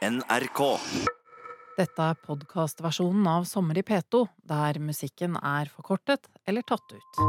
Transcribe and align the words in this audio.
NRK. 0.00 0.60
Dette 1.76 2.04
er 2.08 2.16
podkastversjonen 2.24 3.26
av 3.28 3.44
Sommer 3.44 3.76
i 3.76 3.82
P2, 3.84 4.22
der 4.48 4.80
musikken 4.80 5.36
er 5.36 5.68
forkortet 5.68 6.24
eller 6.48 6.64
tatt 6.64 6.88
ut. 6.96 7.20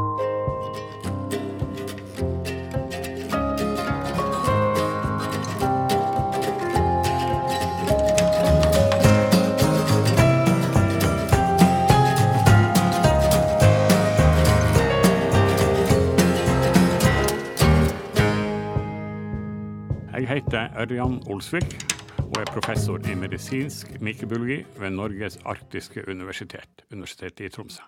Jeg 20.16 20.28
heter 20.38 20.72
Ørjan 20.80 21.20
Olsvik 21.28 21.91
og 22.32 22.38
er 22.40 22.48
professor 22.48 23.02
i 23.04 23.14
medisinsk 23.18 23.90
mikrobiologi 24.00 24.62
ved 24.80 24.94
Norges 24.94 25.34
arktiske 25.44 26.00
universitet, 26.08 26.80
Universitetet 26.92 27.42
i 27.44 27.50
Tromsø. 27.52 27.82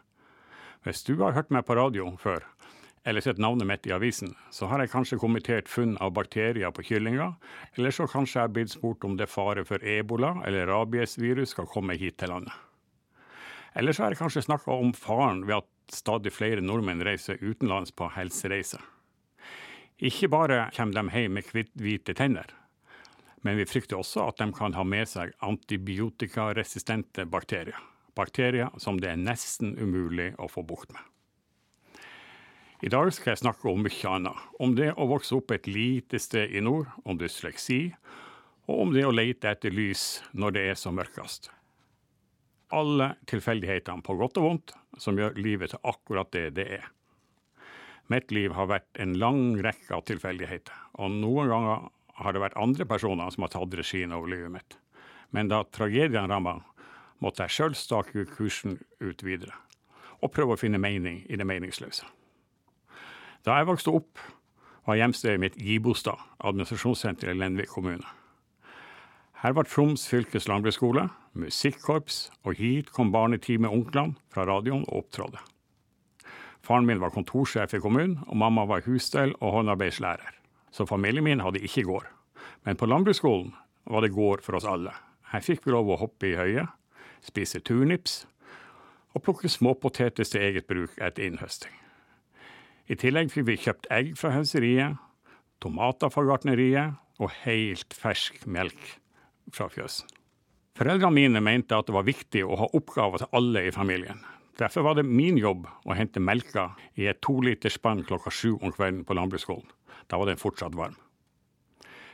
Hvis 0.84 1.00
du 1.06 1.14
har 1.22 1.32
hørt 1.32 1.52
meg 1.54 1.64
på 1.64 1.76
radio 1.78 2.10
før, 2.20 2.44
eller 3.08 3.24
sett 3.24 3.40
navnet 3.40 3.68
mitt 3.70 3.86
i 3.88 3.94
avisen, 3.96 4.34
så 4.52 4.68
har 4.68 4.82
jeg 4.82 4.92
kanskje 4.92 5.16
kommentert 5.22 5.70
funn 5.72 5.94
av 5.96 6.12
bakterier 6.18 6.74
på 6.76 6.84
kyllinger, 6.84 7.32
eller 7.78 7.94
så 7.96 8.04
kanskje 8.04 8.36
jeg 8.36 8.48
har 8.48 8.52
blitt 8.58 8.74
spurt 8.74 9.06
om 9.08 9.16
det 9.16 9.24
er 9.24 9.32
fare 9.32 9.64
for 9.64 9.80
ebola 9.80 10.34
eller 10.44 10.68
rabiesvirus 10.68 11.54
skal 11.56 11.70
komme 11.70 11.96
hit 11.96 12.18
til 12.20 12.34
landet. 12.34 12.52
Eller 13.74 13.96
så 13.96 14.04
har 14.04 14.12
jeg 14.12 14.20
kanskje 14.20 14.44
snakka 14.44 14.76
om 14.76 14.92
faren 14.92 15.46
ved 15.48 15.62
at 15.62 15.96
stadig 15.96 16.34
flere 16.36 16.60
nordmenn 16.60 17.00
reiser 17.06 17.40
utenlands 17.40 17.96
på 17.96 18.10
helsereiser. 18.12 18.84
Ikke 20.04 20.28
bare 20.28 20.66
kommer 20.76 21.00
de 21.00 21.16
hjem 21.16 21.40
med 21.40 21.72
hvite 21.80 22.12
tenner, 22.18 22.52
men 23.44 23.58
vi 23.60 23.66
frykter 23.68 24.00
også 24.00 24.24
at 24.24 24.40
de 24.40 24.48
kan 24.56 24.72
ha 24.72 24.84
med 24.88 25.08
seg 25.08 25.34
antibiotikaresistente 25.44 27.26
bakterier. 27.28 27.76
Bakterier 28.16 28.72
som 28.80 28.96
det 29.02 29.10
er 29.10 29.20
nesten 29.20 29.74
umulig 29.76 30.32
å 30.40 30.48
få 30.48 30.64
bukt 30.64 30.94
med. 30.94 31.02
I 32.84 32.90
dag 32.92 33.08
skal 33.16 33.32
jeg 33.32 33.42
snakke 33.44 33.68
om 33.70 33.84
mye 33.84 34.10
annet. 34.10 34.40
Om 34.60 34.74
det 34.76 34.90
å 35.00 35.06
vokse 35.08 35.36
opp 35.36 35.52
et 35.54 35.68
lite 35.68 36.18
sted 36.20 36.52
i 36.52 36.60
nord, 36.64 36.88
om 37.04 37.16
dysleksi, 37.20 37.94
og 38.68 38.80
om 38.86 38.94
det 38.96 39.04
å 39.04 39.12
lete 39.14 39.52
etter 39.52 39.72
lys 39.72 40.22
når 40.32 40.56
det 40.56 40.64
er 40.70 40.80
som 40.80 40.96
mørkest. 40.96 41.50
Alle 42.74 43.14
tilfeldighetene, 43.30 44.04
på 44.04 44.16
godt 44.20 44.40
og 44.40 44.48
vondt, 44.48 44.74
som 45.00 45.20
gjør 45.20 45.36
livet 45.36 45.74
til 45.74 45.84
akkurat 45.84 46.32
det 46.32 46.46
det 46.58 46.66
er. 46.80 46.88
Mitt 48.12 48.32
liv 48.32 48.52
har 48.52 48.68
vært 48.68 49.00
en 49.00 49.14
lang 49.20 49.54
rekke 49.64 49.96
av 49.96 50.04
tilfeldigheter, 50.08 50.76
og 51.00 51.12
noen 51.12 51.52
ganger 51.52 51.86
har 52.20 52.34
det 52.34 52.42
vært 52.42 52.58
andre 52.60 52.86
personer 52.86 53.30
som 53.34 53.46
har 53.46 53.52
tatt 53.54 53.74
regien 53.78 54.14
over 54.14 54.30
livet 54.30 54.52
mitt. 54.54 54.76
Men 55.34 55.50
da 55.50 55.64
tragedien 55.64 56.30
ramma, 56.30 56.60
måtte 57.22 57.46
jeg 57.46 57.56
sjøl 57.56 57.76
stake 57.78 58.26
kursen 58.34 58.78
ut 59.00 59.22
videre, 59.24 59.54
og 60.22 60.32
prøve 60.34 60.54
å 60.54 60.60
finne 60.60 60.80
mening 60.82 61.22
i 61.28 61.38
det 61.38 61.46
meningsløse. 61.48 62.06
Da 63.44 63.58
jeg 63.58 63.68
vokste 63.68 63.92
opp, 63.94 64.20
var 64.84 64.98
hjemstedet 65.00 65.40
mitt 65.40 65.56
Gibostad, 65.60 66.20
administrasjonssenter 66.44 67.32
i 67.32 67.38
Lenvik 67.38 67.72
kommune. 67.72 68.04
Her 69.40 69.56
var 69.56 69.68
Troms 69.68 70.06
fylkes 70.08 70.46
landbruksskole, 70.48 71.08
musikkorps, 71.36 72.30
og 72.44 72.60
hit 72.60 72.92
kom 72.92 73.10
barnetime 73.12 73.68
onklene 73.68 74.16
fra 74.32 74.46
radioen 74.48 74.86
og 74.88 75.04
opptrådte. 75.04 75.42
Faren 76.64 76.86
min 76.88 77.00
var 77.02 77.12
kontorsjef 77.12 77.76
i 77.76 77.82
kommunen, 77.84 78.22
og 78.24 78.40
mamma 78.40 78.64
var 78.68 78.86
husstell 78.86 79.34
og 79.40 79.58
håndarbeidslærer. 79.58 80.43
Så 80.74 80.86
familien 80.90 81.24
min 81.24 81.42
hadde 81.44 81.62
ikke 81.62 81.86
gård. 81.86 82.08
Men 82.66 82.76
på 82.76 82.88
landbruksskolen 82.90 83.52
var 83.86 84.02
det 84.02 84.14
gård 84.16 84.42
for 84.42 84.58
oss 84.58 84.66
alle. 84.66 84.94
Her 85.30 85.42
fikk 85.44 85.66
vi 85.66 85.74
lov 85.74 85.92
å 85.92 86.00
hoppe 86.00 86.32
i 86.32 86.36
høyet, 86.38 86.70
spise 87.22 87.60
turnips 87.62 88.24
og 89.14 89.22
plukke 89.22 89.50
småpoteter 89.50 90.26
til 90.26 90.42
eget 90.42 90.66
bruk 90.66 90.96
etter 90.98 91.28
innhøsting. 91.28 91.72
I 92.90 92.98
tillegg 93.00 93.30
fikk 93.32 93.46
vi 93.48 93.60
kjøpt 93.62 93.88
egg 93.94 94.12
fra 94.18 94.34
hønseriet, 94.34 94.98
tomater 95.62 96.10
fra 96.12 96.26
gartneriet 96.28 96.98
og 97.22 97.32
helt 97.44 97.94
fersk 97.94 98.42
melk 98.50 98.98
fra 99.54 99.70
fjøsen. 99.72 100.10
Foreldrene 100.74 101.14
mine 101.14 101.40
mente 101.44 101.76
at 101.78 101.86
det 101.86 101.94
var 101.94 102.08
viktig 102.08 102.42
å 102.42 102.58
ha 102.58 102.66
oppgaver 102.74 103.22
til 103.22 103.38
alle 103.38 103.68
i 103.68 103.74
familien. 103.74 104.18
Derfor 104.58 104.86
var 104.86 104.94
det 104.94 105.02
min 105.02 105.38
jobb 105.38 105.66
å 105.82 105.94
hente 105.98 106.22
melka 106.22 106.68
i 106.94 107.08
et 107.10 107.18
toliterspann 107.24 108.04
klokka 108.06 108.30
sju 108.30 108.52
om 108.54 108.70
kvelden 108.70 109.02
på 109.06 109.16
landbruksskolen. 109.18 109.66
Da 110.06 110.20
var 110.20 110.30
den 110.30 110.38
fortsatt 110.38 110.76
varm. 110.78 110.94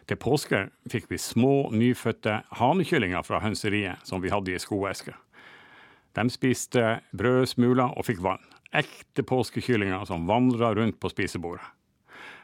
Til 0.09 0.17
påske 0.17 0.62
fikk 0.91 1.11
vi 1.11 1.19
små, 1.21 1.69
nyfødte 1.71 2.41
hanekyllinger 2.59 3.23
fra 3.27 3.43
hønseriet 3.45 4.06
som 4.09 4.23
vi 4.25 4.33
hadde 4.33 4.55
i 4.55 4.62
skoeske. 4.62 5.12
De 6.17 6.25
spiste 6.33 6.84
brød, 7.15 7.45
smuler 7.53 7.93
og 7.93 8.09
fikk 8.09 8.23
vann. 8.25 8.43
Ekte 8.72 9.22
påskekyllinger 9.27 10.09
som 10.09 10.27
vandra 10.27 10.72
rundt 10.75 10.99
på 11.03 11.11
spisebordet. 11.12 11.67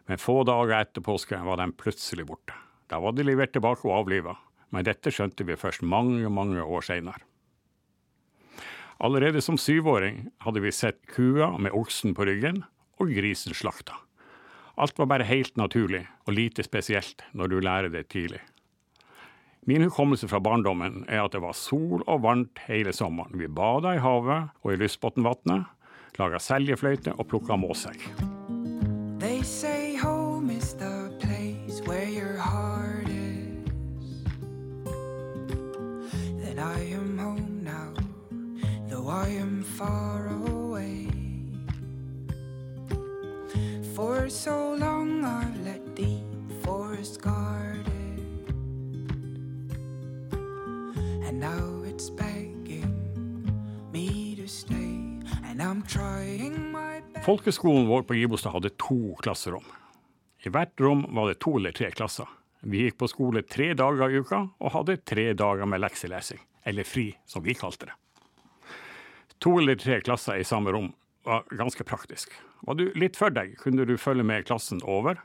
Men 0.07 0.21
få 0.23 0.43
dager 0.47 0.77
etter 0.77 1.03
påske 1.03 1.39
var 1.43 1.59
de 1.59 1.73
plutselig 1.75 2.27
borte. 2.29 2.55
Da 2.87 3.01
var 3.03 3.17
de 3.17 3.25
levert 3.27 3.55
tilbake 3.57 3.89
og 3.89 3.97
avliva, 4.05 4.37
men 4.71 4.87
dette 4.87 5.11
skjønte 5.11 5.47
vi 5.49 5.59
først 5.59 5.83
mange, 5.83 6.29
mange 6.31 6.63
år 6.63 6.85
seinere. 6.87 7.25
Allerede 8.99 9.43
som 9.45 9.59
syvåring 9.61 10.27
hadde 10.41 10.63
vi 10.65 10.73
sett 10.73 11.03
kua 11.13 11.53
med 11.59 11.75
oksen 11.77 12.15
på 12.17 12.25
ryggen 12.25 12.63
og 12.97 13.13
grisen 13.13 13.55
slakta. 13.55 13.99
Alt 14.77 14.99
var 14.99 15.09
bare 15.09 15.29
helt 15.29 15.57
naturlig 15.57 16.05
og 16.27 16.37
lite 16.37 16.65
spesielt 16.65 17.25
når 17.37 17.53
du 17.53 17.57
lærer 17.61 17.93
det 17.93 18.09
tidlig. 18.13 18.41
Min 19.67 19.83
hukommelse 19.83 20.29
fra 20.31 20.41
barndommen 20.41 21.05
er 21.09 21.25
at 21.25 21.33
det 21.35 21.43
var 21.43 21.57
sol 21.59 22.05
og 22.07 22.23
varmt 22.23 22.61
hele 22.69 22.93
sommeren. 22.95 23.35
Vi 23.35 23.49
bada 23.49 23.97
i 23.97 24.03
havet 24.03 24.53
og 24.63 24.73
i 24.73 24.79
Lystbotnvatnet, 24.79 25.67
laga 26.21 26.41
seljefløyte 26.41 27.17
og 27.17 27.27
plukka 27.33 27.59
måsegg. 27.61 27.99
Far 39.77 40.29
away. 40.29 41.07
For 43.95 44.29
so 44.29 44.75
long 44.75 45.25
I've 45.25 45.65
let 45.65 45.97
the 45.97 46.17
forest 46.65 47.21
guard. 47.21 47.87
And 51.27 51.41
now 51.41 51.85
it's 51.85 52.11
begging 52.11 52.95
me 53.93 54.37
to 54.37 54.49
stay. 54.49 55.21
And 55.45 55.61
I'm 55.61 55.83
trying 55.83 56.73
my 56.73 57.03
best. 57.13 57.25
Folkeskolen 57.25 57.87
vår 57.87 58.03
på 58.03 58.15
Gibostad 58.15 58.51
hadde 58.51 58.71
to 58.71 59.17
klasserom. 59.23 59.65
I 60.45 60.49
hvert 60.49 60.81
rom 60.81 61.05
var 61.09 61.29
det 61.29 61.41
to 61.41 61.57
eller 61.59 61.73
tre 61.73 61.91
klasser. 61.91 62.29
Vi 62.61 62.87
gikk 62.87 62.99
på 62.99 63.09
skole 63.09 63.43
tre 63.43 63.75
dager 63.75 64.11
i 64.11 64.25
uka 64.25 64.47
og 64.59 64.73
hadde 64.73 64.97
tre 65.05 65.33
dager 65.35 65.69
med 65.69 65.81
lekselesing, 65.85 66.41
eller 66.65 66.85
fri, 66.85 67.11
som 67.27 67.45
vi 67.45 67.55
kalte 67.55 67.91
det. 67.91 67.97
To 69.45 69.59
eller 69.61 69.77
tre 69.81 70.01
klasser 70.01 70.41
i 70.41 70.47
samme 70.47 70.73
rom 70.73 70.93
var 71.27 71.45
ganske 71.51 71.85
praktisk. 71.85 72.33
Var 72.67 72.79
du 72.79 72.87
litt 72.95 73.19
for 73.19 73.35
deg, 73.35 73.57
kunne 73.61 73.85
du 73.89 73.97
følge 74.01 74.25
med 74.27 74.47
klassen 74.49 74.81
over, 74.87 75.19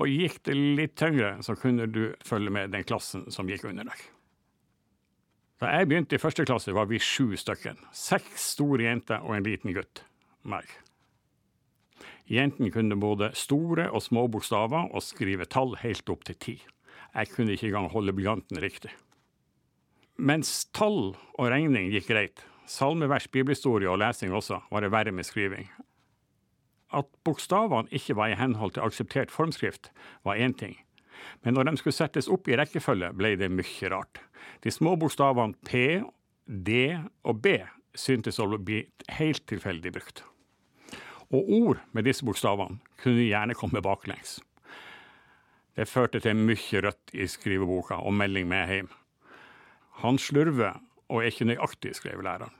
og 0.00 0.08
gikk 0.08 0.38
det 0.46 0.54
litt 0.56 0.94
tyngre, 0.96 1.34
så 1.44 1.56
kunne 1.58 1.88
du 1.90 2.14
følge 2.24 2.52
med 2.54 2.72
den 2.72 2.86
klassen 2.86 3.26
som 3.34 3.50
gikk 3.50 3.66
under 3.68 3.90
deg. 3.90 4.04
Da 5.60 5.74
jeg 5.74 5.90
begynte 5.90 6.16
i 6.16 6.22
første 6.22 6.46
klasse, 6.48 6.72
var 6.72 6.88
vi 6.88 7.02
sju 7.02 7.34
stykken. 7.36 7.82
Seks 7.92 8.54
store 8.54 8.86
jenter 8.86 9.26
og 9.26 9.36
en 9.36 9.44
liten 9.44 9.74
gutt. 9.76 10.06
Meg. 10.48 10.64
Jentene 12.30 12.70
kunne 12.72 12.96
både 12.96 13.32
store 13.36 13.90
og 13.90 14.00
små 14.06 14.24
bokstaver 14.32 14.88
og 14.88 15.04
skrive 15.04 15.44
tall 15.50 15.74
helt 15.82 16.08
opp 16.08 16.24
til 16.24 16.38
ti. 16.40 16.54
Jeg 17.12 17.32
kunne 17.34 17.52
ikke 17.52 17.68
engang 17.68 17.90
holde 17.92 18.14
blyanten 18.16 18.60
riktig. 18.62 18.94
Mens 20.16 20.70
tall 20.76 21.12
og 21.12 21.50
regning 21.50 21.90
gikk 21.92 22.08
greit, 22.08 22.44
salmevers, 22.70 23.28
bibelhistorie 23.28 23.90
og 23.90 23.98
lesing 24.00 24.34
også, 24.36 24.60
var 24.70 24.84
det 24.84 24.92
verre 24.94 25.14
med 25.14 25.26
skriving. 25.26 25.66
At 26.94 27.06
bokstavene 27.26 27.90
ikke 27.94 28.16
var 28.18 28.32
i 28.32 28.38
henhold 28.38 28.74
til 28.74 28.86
akseptert 28.86 29.30
formskrift, 29.30 29.90
var 30.26 30.38
én 30.38 30.56
ting. 30.58 30.78
Men 31.44 31.54
når 31.54 31.68
de 31.68 31.76
skulle 31.80 31.96
settes 31.96 32.30
opp 32.30 32.48
i 32.48 32.56
rekkefølge, 32.58 33.12
ble 33.14 33.34
det 33.38 33.50
mye 33.52 33.90
rart. 33.92 34.22
De 34.64 34.72
små 34.72 34.96
bokstavene 34.98 35.58
P, 35.66 36.00
D 36.46 36.96
og 37.22 37.42
B 37.42 37.60
syntes 37.94 38.40
å 38.40 38.48
bli 38.56 38.84
helt 39.18 39.46
tilfeldig 39.50 39.92
brukt. 39.94 40.22
Og 41.30 41.50
ord 41.54 41.82
med 41.94 42.08
disse 42.08 42.26
bokstavene 42.26 42.80
kunne 43.02 43.26
gjerne 43.26 43.54
komme 43.58 43.82
baklengs. 43.84 44.38
Det 45.78 45.86
førte 45.86 46.18
til 46.22 46.38
mye 46.38 46.82
rødt 46.82 47.14
i 47.14 47.28
skriveboka 47.30 48.00
og 48.02 48.16
melding 48.18 48.48
med 48.50 48.72
hjem. 48.72 48.90
Han 50.02 50.18
slurver 50.18 50.80
og 51.10 51.20
er 51.20 51.32
ikke 51.32 51.48
nøyaktig, 51.50 51.96
skrev 51.98 52.22
læreren. 52.24 52.54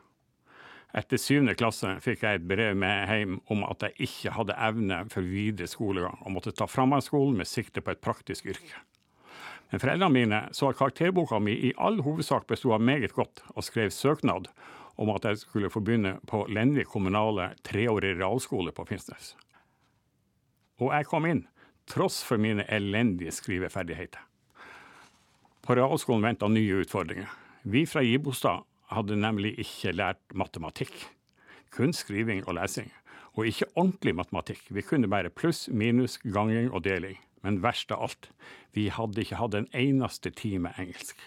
Etter 0.91 1.21
syvende 1.23 1.55
klasse 1.55 1.93
fikk 2.03 2.25
jeg 2.27 2.41
et 2.41 2.47
brev 2.51 2.75
med 2.83 3.07
hjem 3.07 3.37
om 3.55 3.63
at 3.69 3.85
jeg 3.87 4.09
ikke 4.09 4.33
hadde 4.35 4.57
evne 4.59 5.05
for 5.13 5.23
videre 5.23 5.71
skolegang 5.71 6.19
og 6.25 6.35
måtte 6.35 6.53
ta 6.57 6.67
framgangsskolen 6.67 7.37
med 7.39 7.47
sikte 7.47 7.83
på 7.85 7.95
et 7.95 8.03
praktisk 8.03 8.49
yrke. 8.51 8.81
Men 9.71 9.79
foreldrene 9.79 10.15
mine 10.17 10.41
så 10.57 10.73
at 10.73 10.81
karakterboka 10.81 11.39
mi 11.39 11.55
i 11.69 11.71
all 11.79 12.01
hovedsak 12.03 12.49
bestod 12.51 12.75
av 12.75 12.83
meget 12.83 13.15
godt, 13.15 13.45
og 13.55 13.63
skrev 13.63 13.93
søknad 13.95 14.51
om 15.01 15.13
at 15.15 15.25
jeg 15.25 15.39
skulle 15.45 15.71
få 15.71 15.81
begynne 15.81 16.17
på 16.27 16.43
Lenvik 16.51 16.91
kommunale 16.91 17.53
treårig 17.65 18.17
realskole 18.19 18.75
på 18.75 18.89
Finnsnes. 18.89 19.37
Og 20.83 20.91
jeg 20.91 21.07
kom 21.07 21.29
inn, 21.29 21.45
tross 21.87 22.19
for 22.27 22.41
mine 22.41 22.67
elendige 22.73 23.31
skriveferdigheter. 23.37 24.27
På 25.63 25.77
realskolen 25.79 26.27
venta 26.27 26.49
nye 26.51 26.83
utfordringer. 26.83 27.31
Vi 27.63 27.85
fra 27.87 28.01
Gibostad 28.01 28.65
hadde 28.89 29.19
nemlig 29.21 29.53
ikke 29.61 29.93
lært 29.93 30.23
matematikk. 30.33 30.95
Kun 31.71 31.93
skriving 31.93 32.41
og 32.49 32.57
lesing. 32.57 32.89
Og 33.37 33.47
ikke 33.47 33.69
ordentlig 33.75 34.15
matematikk. 34.17 34.63
Vi 34.73 34.83
kunne 34.83 35.11
bare 35.11 35.31
pluss, 35.31 35.69
minus, 35.69 36.19
ganging 36.25 36.71
og 36.73 36.85
deling. 36.85 37.19
Men 37.45 37.61
verst 37.63 37.93
av 37.93 38.03
alt, 38.09 38.31
vi 38.73 38.89
hadde 38.89 39.21
ikke 39.21 39.39
hatt 39.41 39.55
en 39.57 39.69
eneste 39.77 40.33
time 40.33 40.73
engelsk. 40.81 41.21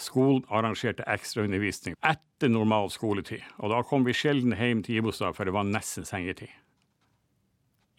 Skolen 0.00 0.44
arrangerte 0.50 1.06
ekstraundervisning 1.10 1.96
etter 2.06 2.50
normal 2.50 2.90
skoletid, 2.90 3.42
og 3.58 3.74
da 3.74 3.82
kom 3.86 4.06
vi 4.06 4.14
sjelden 4.16 4.54
hjem 4.56 4.84
til 4.86 4.98
Gibostad, 4.98 5.34
for 5.36 5.44
det 5.44 5.54
var 5.54 5.66
nesten 5.68 6.06
sengetid. 6.08 6.50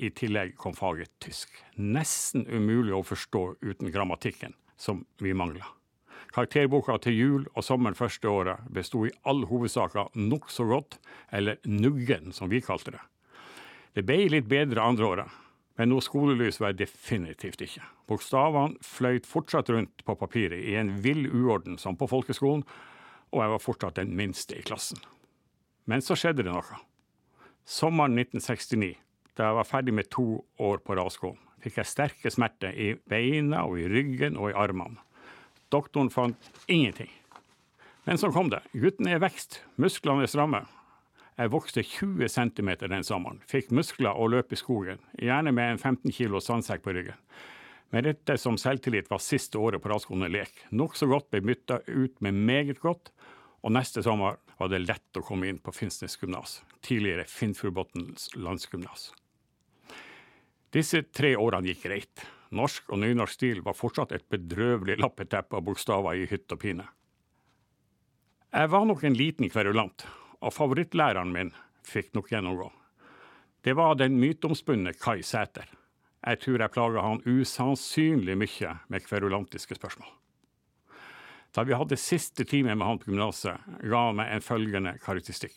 I 0.01 0.09
tillegg 0.17 0.55
kom 0.57 0.73
faget 0.73 1.11
tysk. 1.21 1.51
Nesten 1.77 2.47
umulig 2.49 2.95
å 2.95 3.03
forstå 3.05 3.43
uten 3.61 3.91
grammatikken, 3.93 4.55
som 4.79 5.05
vi 5.21 5.35
mangla. 5.38 5.67
Karakterboka 6.31 6.95
til 7.03 7.17
jul 7.17 7.45
og 7.51 7.65
sommeren 7.65 7.97
første 7.97 8.29
året 8.29 8.67
besto 8.71 9.03
i 9.07 9.11
all 9.27 9.43
hovedsak 9.49 9.97
av 9.99 10.13
nokså 10.15 10.67
godt, 10.69 10.97
eller 11.31 11.59
Nuggen, 11.67 12.31
som 12.31 12.51
vi 12.51 12.61
kalte 12.63 12.95
det. 12.95 13.01
Det 13.95 14.05
ble 14.07 14.29
litt 14.31 14.47
bedre 14.47 14.85
andre 14.85 15.07
året, 15.07 15.33
men 15.75 15.91
noe 15.91 16.03
skolelys 16.03 16.61
var 16.61 16.71
jeg 16.71 16.85
definitivt 16.85 17.63
ikke. 17.65 17.83
Bokstavene 18.07 18.79
fløyt 18.85 19.27
fortsatt 19.27 19.71
rundt 19.73 20.05
på 20.07 20.15
papiret 20.15 20.63
i 20.63 20.77
en 20.79 20.93
vill 21.03 21.25
uorden 21.27 21.75
som 21.81 21.99
på 21.99 22.07
folkeskolen, 22.11 22.63
og 23.31 23.43
jeg 23.43 23.53
var 23.55 23.63
fortsatt 23.63 23.99
den 23.99 24.15
minste 24.15 24.55
i 24.55 24.63
klassen. 24.63 24.99
Men 25.87 26.03
så 26.03 26.15
skjedde 26.15 26.45
det 26.45 26.51
noe. 26.53 26.81
Sommeren 27.67 28.15
1969, 28.19 28.95
da 29.35 29.49
jeg 29.49 29.59
var 29.59 29.67
ferdig 29.67 29.95
med 29.99 30.11
to 30.11 30.41
år 30.63 30.79
på 30.85 30.95
realskolen, 30.95 31.39
fikk 31.61 31.81
jeg 31.81 31.91
sterke 31.91 32.31
smerter 32.33 32.71
i 32.71 32.93
beina 33.09 33.65
og 33.67 33.79
i 33.79 33.87
ryggen 33.91 34.39
og 34.39 34.51
i 34.51 34.57
armene. 34.57 35.01
Doktoren 35.71 36.09
fant 36.12 36.51
ingenting. 36.68 37.09
Men 38.03 38.18
så 38.18 38.31
kom 38.31 38.50
det. 38.50 38.59
Gutten 38.73 39.07
er 39.07 39.21
vekst, 39.23 39.62
musklene 39.79 40.25
er 40.25 40.31
stramme. 40.31 40.65
Jeg 41.39 41.51
vokste 41.53 41.83
20 41.85 42.27
cm 42.29 42.69
den 42.91 43.06
sommeren, 43.07 43.39
fikk 43.50 43.71
muskler 43.73 44.18
og 44.19 44.33
løp 44.33 44.51
i 44.51 44.59
skogen, 44.59 45.00
gjerne 45.15 45.53
med 45.56 45.73
en 45.73 45.79
15 45.79 46.12
kg 46.12 46.35
sandsekk 46.44 46.83
på 46.83 46.94
ryggen. 46.97 47.18
Med 47.91 48.06
dette 48.07 48.35
som 48.39 48.59
selvtillit 48.59 49.09
var 49.12 49.23
siste 49.23 49.59
året 49.59 49.81
på 49.83 49.89
Radskolen 49.91 50.27
en 50.27 50.35
lek. 50.35 50.51
Nokså 50.75 51.07
godt 51.12 51.29
ble 51.31 51.41
bytta 51.44 51.79
ut 51.88 52.19
med 52.24 52.35
meget 52.35 52.79
godt, 52.83 53.13
og 53.63 53.74
neste 53.75 54.03
sommer 54.03 54.38
var 54.59 54.69
det 54.71 54.83
lett 54.83 55.17
å 55.17 55.24
komme 55.25 55.50
inn 55.50 55.59
på 55.63 55.74
Finnsnes 55.75 56.17
gymnas, 56.19 56.62
tidligere 56.85 57.25
Finnfjordbotns 57.27 58.29
landsgymnas. 58.35 59.09
Disse 60.71 61.03
tre 61.12 61.33
årene 61.35 61.71
gikk 61.71 61.88
greit. 61.88 62.27
Norsk 62.51 62.89
og 62.92 63.00
nynorsk 63.00 63.38
stil 63.38 63.62
var 63.63 63.77
fortsatt 63.77 64.12
et 64.15 64.27
bedrøvelig 64.31 64.98
lappeteppe 65.00 65.56
av 65.56 65.63
bokstaver 65.63 66.19
i 66.19 66.27
hytt 66.27 66.51
og 66.51 66.59
pine. 66.59 66.88
Jeg 68.51 68.71
var 68.74 68.88
nok 68.88 69.06
en 69.07 69.15
liten 69.15 69.48
kverulant, 69.48 70.03
og 70.44 70.51
favorittlæreren 70.51 71.31
min 71.31 71.53
fikk 71.88 72.12
nok 72.18 72.33
gjennomgå. 72.33 72.68
Det 73.63 73.75
var 73.77 73.95
den 73.95 74.18
myteomspunne 74.19 74.92
Kai 75.00 75.21
Sæter. 75.24 75.69
Jeg 76.21 76.42
tror 76.44 76.59
jeg 76.59 76.74
plaga 76.74 77.06
han 77.06 77.24
usannsynlig 77.24 78.36
mye 78.38 78.74
med 78.92 79.06
kverulantiske 79.06 79.77
spørsmål. 79.80 80.09
Da 81.56 81.63
vi 81.68 81.75
hadde 81.75 82.00
siste 82.00 82.44
time 82.48 82.75
med 82.75 82.88
han 82.88 83.00
på 83.00 83.12
gymnaset, 83.12 83.63
ga 83.80 84.06
han 84.09 84.19
meg 84.19 84.36
en 84.36 84.44
følgende 84.44 84.98
karakteristikk. 85.03 85.56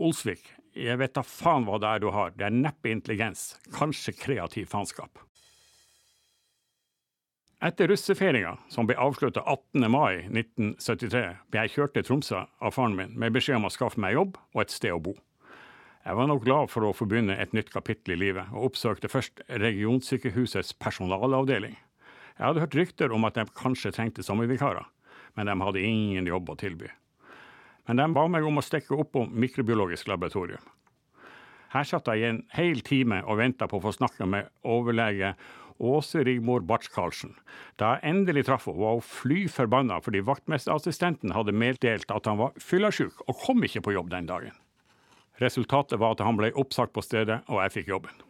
Olsvik, 0.00 0.42
jeg 0.78 0.98
vet 1.00 1.16
da 1.16 1.24
faen 1.26 1.68
hva 1.68 1.78
det 1.80 1.92
er 1.92 2.02
du 2.02 2.10
har, 2.14 2.32
det 2.36 2.48
er 2.48 2.54
neppe 2.54 2.92
intelligens, 2.92 3.56
kanskje 3.76 4.16
kreativ 4.16 4.68
faenskap. 4.72 5.27
Etter 7.58 7.88
russefeiringa, 7.90 8.52
som 8.70 8.86
ble 8.86 8.94
avslutta 9.02 9.42
18. 9.42 9.88
mai 9.90 10.28
1973, 10.30 11.22
ble 11.50 11.64
jeg 11.64 11.72
kjørt 11.72 11.96
til 11.96 12.04
Tromsø 12.06 12.44
av 12.46 12.76
faren 12.76 12.94
min 12.94 13.16
med 13.18 13.34
beskjed 13.34 13.58
om 13.58 13.66
å 13.66 13.72
skaffe 13.74 13.98
meg 13.98 14.14
jobb 14.14 14.38
og 14.54 14.60
et 14.62 14.70
sted 14.70 14.94
å 14.94 15.00
bo. 15.02 15.16
Jeg 16.06 16.14
var 16.14 16.30
nok 16.30 16.44
glad 16.44 16.70
for 16.70 16.86
å 16.86 16.92
få 16.94 17.08
begynne 17.10 17.34
et 17.34 17.56
nytt 17.58 17.72
kapittel 17.74 18.14
i 18.14 18.20
livet, 18.20 18.46
og 18.54 18.70
oppsøkte 18.70 19.10
først 19.10 19.42
regionsykehusets 19.50 20.76
personalavdeling. 20.78 21.74
Jeg 22.38 22.46
hadde 22.46 22.62
hørt 22.62 22.78
rykter 22.78 23.18
om 23.18 23.26
at 23.26 23.34
de 23.34 23.48
kanskje 23.58 23.90
trengte 23.96 24.22
sommervikarer, 24.22 24.86
men 25.34 25.50
de 25.50 25.58
hadde 25.58 25.82
ingen 25.82 26.30
jobb 26.30 26.54
å 26.54 26.60
tilby. 26.62 26.94
Men 27.90 27.98
de 27.98 28.10
ba 28.14 28.28
meg 28.30 28.46
om 28.46 28.62
å 28.62 28.68
stikke 28.68 29.02
på 29.02 29.26
mikrobiologisk 29.34 30.06
laboratorium. 30.06 30.62
Her 31.74 31.84
satt 31.84 32.06
jeg 32.06 32.22
i 32.22 32.30
en 32.30 32.44
hel 32.54 32.86
time 32.86 33.18
og 33.26 33.42
venta 33.42 33.66
på 33.66 33.80
å 33.80 33.88
få 33.90 33.98
snakke 33.98 34.30
med 34.30 34.46
overlege 34.62 35.34
Åse 35.78 36.22
Rigmor 36.26 36.64
Barts-Karlsen. 36.66 37.34
Da 37.78 37.94
jeg 37.94 38.10
endelig 38.10 38.46
traff 38.48 38.66
henne, 38.66 38.80
var 38.82 38.98
hun 38.98 39.04
fly 39.06 39.44
forbanna 39.52 40.00
fordi 40.04 40.24
vaktmesterassistenten 40.26 41.34
hadde 41.36 41.54
meddelt 41.54 42.10
at 42.10 42.30
han 42.30 42.40
var 42.40 42.56
fyllesyk 42.62 43.22
og 43.26 43.44
kom 43.44 43.62
ikke 43.66 43.84
på 43.86 43.94
jobb 43.94 44.10
den 44.14 44.30
dagen. 44.30 44.56
Resultatet 45.38 46.00
var 46.02 46.16
at 46.16 46.24
han 46.26 46.38
ble 46.38 46.50
oppsagt 46.58 46.92
på 46.96 47.04
stedet, 47.04 47.44
og 47.46 47.62
jeg 47.62 47.76
fikk 47.76 47.92
jobben. 47.92 48.24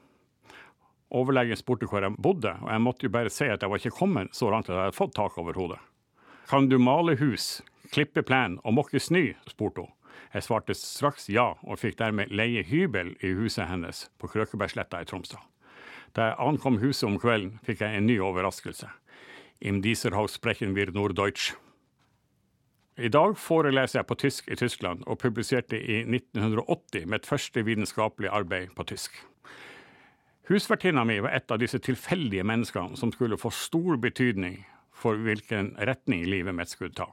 Overlegen 1.09 1.57
spurte 1.57 1.89
hvor 1.89 2.05
jeg 2.05 2.21
bodde, 2.21 2.53
og 2.61 2.69
jeg 2.69 2.85
måtte 2.85 3.09
jo 3.09 3.13
bare 3.15 3.33
si 3.33 3.49
at 3.49 3.63
jeg 3.65 3.73
var 3.73 3.81
ikke 3.81 3.97
kommet 3.97 4.35
så 4.37 4.51
langt 4.53 4.69
at 4.69 4.77
jeg 4.77 4.91
hadde 4.91 4.99
fått 4.99 5.17
tak 5.17 5.39
over 5.41 5.57
hodet. 5.57 5.81
Kan 6.49 6.69
du 6.69 6.77
male 6.81 7.17
hus, 7.21 7.63
klippe 7.93 8.23
plen 8.25 8.59
og 8.65 8.77
måke 8.77 9.01
snø? 9.01 9.33
spurte 9.49 9.87
hun. 9.87 9.95
Jeg 10.35 10.45
svarte 10.45 10.75
straks 10.77 11.31
ja, 11.33 11.55
og 11.65 11.81
fikk 11.81 11.97
dermed 12.01 12.33
leie 12.35 12.61
hybel 12.69 13.15
i 13.25 13.33
huset 13.39 13.71
hennes 13.71 14.09
på 14.21 14.29
Krøkebergsletta 14.29 15.01
i 15.01 15.09
Tromsdal. 15.09 15.41
Da 16.19 16.33
jeg 16.33 16.41
ankom 16.43 16.81
huset 16.83 17.07
om 17.07 17.17
kvelden, 17.23 17.61
fikk 17.63 17.85
jeg 17.85 17.95
en 17.95 18.09
ny 18.11 18.17
overraskelse. 18.27 18.89
Im 19.63 19.77
dieser 19.85 20.17
Haus 20.19 20.35
sprechen 20.35 20.75
wir 20.75 20.91
nur 20.91 21.15
Deutsch. 21.15 21.53
I 22.99 23.07
dag 23.07 23.37
foreleser 23.39 24.01
jeg 24.01 24.09
på 24.09 24.17
tysk 24.19 24.49
i 24.51 24.57
Tyskland, 24.59 25.05
og 25.07 25.21
publiserte 25.23 25.79
i 25.79 26.01
1980 26.03 27.07
mitt 27.07 27.29
første 27.29 27.63
vitenskapelige 27.63 28.35
arbeid 28.35 28.75
på 28.75 28.89
tysk. 28.91 29.15
Husvertinna 30.51 31.05
mi 31.07 31.21
var 31.23 31.39
et 31.39 31.55
av 31.55 31.63
disse 31.63 31.79
tilfeldige 31.79 32.43
menneskene 32.43 32.99
som 32.99 33.15
skulle 33.15 33.39
få 33.39 33.55
stor 33.55 34.03
betydning 34.03 34.65
for 34.91 35.23
hvilken 35.23 35.77
retning 35.79 36.27
livet 36.27 36.57
mitt 36.59 36.75
skulle 36.75 36.99
ta. 36.99 37.07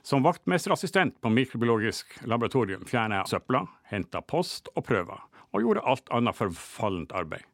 Som 0.00 0.24
vaktmesterassistent 0.24 1.20
på 1.20 1.28
mikrobiologisk 1.28 2.22
laboratorium 2.24 2.88
fjerna 2.88 3.20
jeg 3.20 3.34
søpla, 3.34 3.66
henta 3.92 4.24
post 4.24 4.72
og 4.72 4.86
prøver, 4.88 5.27
og 5.52 5.64
gjorde 5.64 5.84
alt 5.88 6.10
annet 6.14 6.36
forfallent 6.36 7.14
arbeid. 7.16 7.44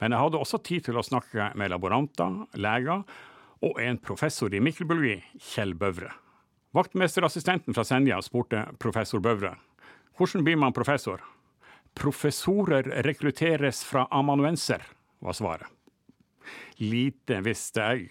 Men 0.00 0.14
jeg 0.14 0.22
hadde 0.24 0.40
også 0.40 0.60
tid 0.64 0.88
til 0.88 0.98
å 0.98 1.04
snakke 1.04 1.50
med 1.58 1.72
laboranter, 1.72 2.44
leger 2.58 3.04
og 3.64 3.80
en 3.82 3.98
professor 3.98 4.54
i 4.54 4.62
mikrobiologi, 4.62 5.18
Kjell 5.52 5.74
Bøvre. 5.78 6.12
Vaktmesterassistenten 6.76 7.74
fra 7.74 7.84
Senja 7.86 8.20
spurte 8.22 8.66
professor 8.80 9.22
Bøvre 9.24 9.56
hvordan 10.18 10.44
blir 10.44 10.58
man 10.58 10.74
professor. 10.74 11.22
Professorer 11.94 12.90
rekrutteres 13.06 13.84
fra 13.86 14.06
amanuenser, 14.10 14.82
var 15.18 15.36
svaret. 15.38 15.70
Lite 16.78 17.40
visste 17.44 17.84
jeg 17.84 18.08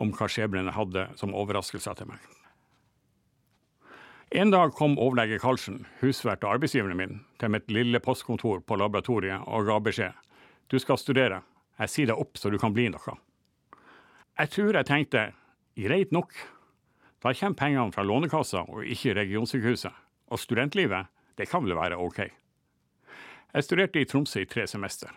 om 0.00 0.12
hva 0.14 0.28
skjebnen 0.30 0.70
hadde 0.74 1.08
som 1.18 1.34
overraskelser 1.34 1.98
til 1.98 2.10
meg. 2.10 2.22
En 4.32 4.50
dag 4.50 4.70
kom 4.78 4.92
overlege 4.94 5.40
Karlsen, 5.42 5.80
husvert 5.98 6.44
og 6.46 6.52
arbeidsgiveren 6.54 6.94
min, 6.94 7.16
til 7.42 7.50
mitt 7.50 7.66
lille 7.66 7.98
postkontor 7.98 8.60
på 8.62 8.76
laboratoriet 8.78 9.42
og 9.50 9.64
ga 9.66 9.78
beskjed. 9.82 10.12
Du 10.70 10.76
skal 10.78 11.00
studere. 11.02 11.40
Jeg 11.82 11.90
sier 11.90 12.10
deg 12.12 12.20
opp 12.22 12.38
så 12.38 12.52
du 12.52 12.54
kan 12.62 12.70
bli 12.70 12.84
noe. 12.94 13.14
Jeg 14.38 14.52
tror 14.52 14.76
jeg 14.78 14.86
tenkte 14.86 15.24
greit 15.74 16.14
nok. 16.14 16.36
Da 17.18 17.32
kommer 17.34 17.58
pengene 17.58 17.90
fra 17.90 18.04
Lånekassa 18.06 18.62
og 18.70 18.86
ikke 18.86 19.16
regionsykehuset. 19.18 19.96
Og 20.30 20.38
studentlivet, 20.38 21.10
det 21.34 21.48
kan 21.50 21.66
vel 21.66 21.74
være 21.74 21.98
OK. 21.98 22.20
Jeg 23.50 23.66
studerte 23.66 23.98
i 23.98 24.06
Tromsø 24.06 24.44
i 24.44 24.46
tre 24.46 24.68
semester, 24.70 25.10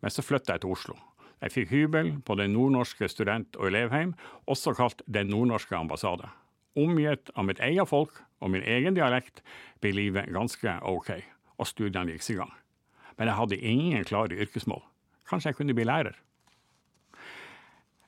men 0.00 0.08
så 0.14 0.24
flytta 0.24 0.56
jeg 0.56 0.64
til 0.64 0.72
Oslo. 0.72 0.96
Jeg 1.44 1.52
fikk 1.52 1.68
hybel 1.68 2.14
på 2.24 2.38
Den 2.40 2.56
nordnorske 2.56 3.10
student- 3.12 3.60
og 3.60 3.68
elevheim, 3.68 4.16
også 4.48 4.72
kalt 4.72 5.04
Den 5.04 5.28
nordnorske 5.28 5.76
ambassade. 5.76 6.32
Omgitt 6.74 7.30
av 7.34 7.46
mitt 7.46 7.60
eget 7.62 7.88
folk 7.88 8.18
og 8.42 8.50
min 8.50 8.64
egen 8.66 8.96
dialekt 8.96 9.42
ble 9.82 9.94
livet 9.94 10.32
ganske 10.34 10.78
OK, 10.90 11.12
og 11.58 11.70
studiene 11.70 12.16
gikk 12.16 12.34
i 12.34 12.38
gang. 12.40 12.52
Men 13.18 13.30
jeg 13.30 13.38
hadde 13.38 13.62
ingen 13.62 14.04
klare 14.08 14.40
yrkesmål. 14.42 14.82
Kanskje 15.28 15.52
jeg 15.52 15.60
kunne 15.60 15.76
bli 15.76 15.86
lærer. 15.86 16.18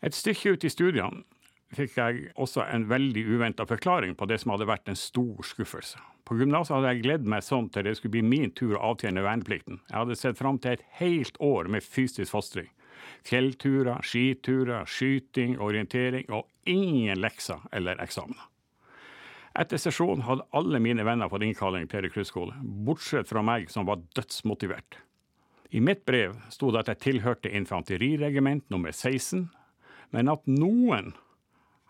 Et 0.04 0.14
stykke 0.14 0.56
ut 0.56 0.66
i 0.66 0.70
studiene 0.70 1.24
fikk 1.74 1.96
jeg 1.98 2.28
også 2.38 2.64
en 2.70 2.86
veldig 2.90 3.24
uventa 3.26 3.66
forklaring 3.66 4.14
på 4.18 4.28
det 4.30 4.38
som 4.42 4.52
hadde 4.54 4.68
vært 4.68 4.90
en 4.90 4.98
stor 4.98 5.42
skuffelse. 5.46 5.98
På 6.26 6.36
gymnaset 6.38 6.74
hadde 6.74 6.92
jeg 6.92 7.04
gledet 7.04 7.30
meg 7.30 7.44
sånn 7.46 7.68
til 7.70 7.86
det 7.86 7.96
skulle 7.98 8.16
bli 8.16 8.24
min 8.26 8.52
tur 8.54 8.76
å 8.76 8.92
avtjene 8.92 9.22
verneplikten. 9.22 9.80
Jeg 9.90 9.98
hadde 9.98 10.18
sett 10.18 10.38
fram 10.38 10.58
til 10.62 10.76
et 10.76 10.84
helt 11.00 11.38
år 11.42 11.70
med 11.70 11.86
fysisk 11.86 12.32
fostring. 12.34 12.70
Fjellturer, 13.26 14.02
skiturer, 14.06 14.86
skyting, 14.90 15.56
orientering 15.62 16.30
og 16.34 16.46
ingen 16.70 17.18
lekser 17.22 17.62
eller 17.74 18.02
eksamener. 18.02 18.46
Etter 19.56 19.80
sesjonen 19.80 20.26
hadde 20.26 20.44
alle 20.52 20.78
mine 20.84 21.04
venner 21.06 21.30
fått 21.32 21.46
innkalling 21.46 21.86
til 21.88 22.02
rekruttskole, 22.04 22.52
bortsett 22.60 23.30
fra 23.30 23.40
meg 23.46 23.70
som 23.72 23.86
var 23.88 24.02
dødsmotivert. 24.16 24.98
I 25.72 25.80
mitt 25.80 26.04
brev 26.04 26.34
sto 26.52 26.68
det 26.70 26.82
at 26.82 26.90
jeg 26.92 27.02
tilhørte 27.06 27.52
infanteriregiment 27.56 28.66
nummer 28.70 28.92
16, 28.92 29.46
men 30.12 30.28
at 30.28 30.44
noen 30.50 31.14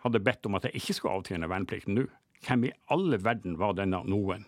hadde 0.04 0.22
bedt 0.22 0.46
om 0.46 0.54
at 0.56 0.68
jeg 0.68 0.78
ikke 0.78 0.96
skulle 0.96 1.16
avtjene 1.18 1.50
verneplikten 1.50 1.98
nå. 1.98 2.06
Hvem 2.46 2.68
i 2.68 2.74
alle 2.94 3.18
verden 3.18 3.58
var 3.58 3.74
denne 3.74 3.98
noen? 4.06 4.46